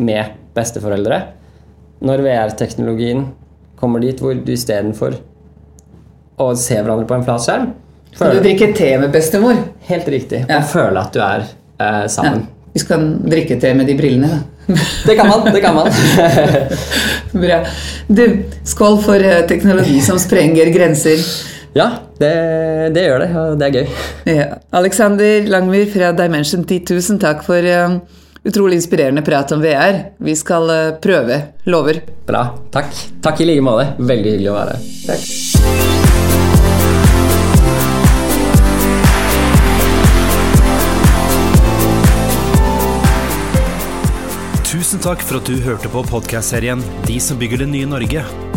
[0.00, 0.24] med
[0.56, 1.22] besteforeldre.
[2.00, 3.26] Når VR-teknologien
[3.78, 5.16] kommer dit hvor du istedenfor
[6.38, 7.72] å se hverandre på en flat skjerm
[8.18, 9.58] Du drikke te med bestemor.
[9.88, 10.44] Helt riktig.
[10.48, 10.60] Ja.
[10.62, 12.08] Og føle at du er eh, Ja.
[12.10, 12.46] sammen.
[12.72, 14.38] Vi skal drikke te med de brillene, da.
[15.08, 15.46] Det kan man.
[15.52, 15.88] det kan man.
[17.42, 17.60] Bra.
[18.08, 18.24] Du,
[18.68, 21.22] skål for eh, teknologi som sprenger grenser.
[21.76, 21.88] Ja,
[22.18, 22.30] det,
[22.94, 23.98] det gjør det, og det er gøy.
[24.38, 24.46] Ja.
[24.76, 27.98] Alexander Langmyr fra Dimension 10, tusen takk for eh,
[28.48, 30.02] utrolig inspirerende prat om VR.
[30.22, 31.40] Vi skal eh, prøve.
[31.68, 32.02] Lover.
[32.28, 32.48] Bra.
[32.74, 32.92] Takk.
[33.24, 33.92] Takk i like måte.
[33.98, 35.88] Veldig hyggelig å være her.
[44.68, 48.47] Tusen takk for at du hørte på podkastserien De som bygger det nye Norge.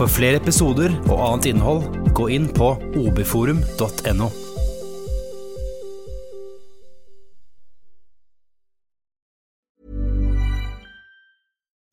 [0.00, 1.82] For flere episoder og annet innhold,
[2.16, 2.70] gå inn på
[3.02, 4.30] obforum.no.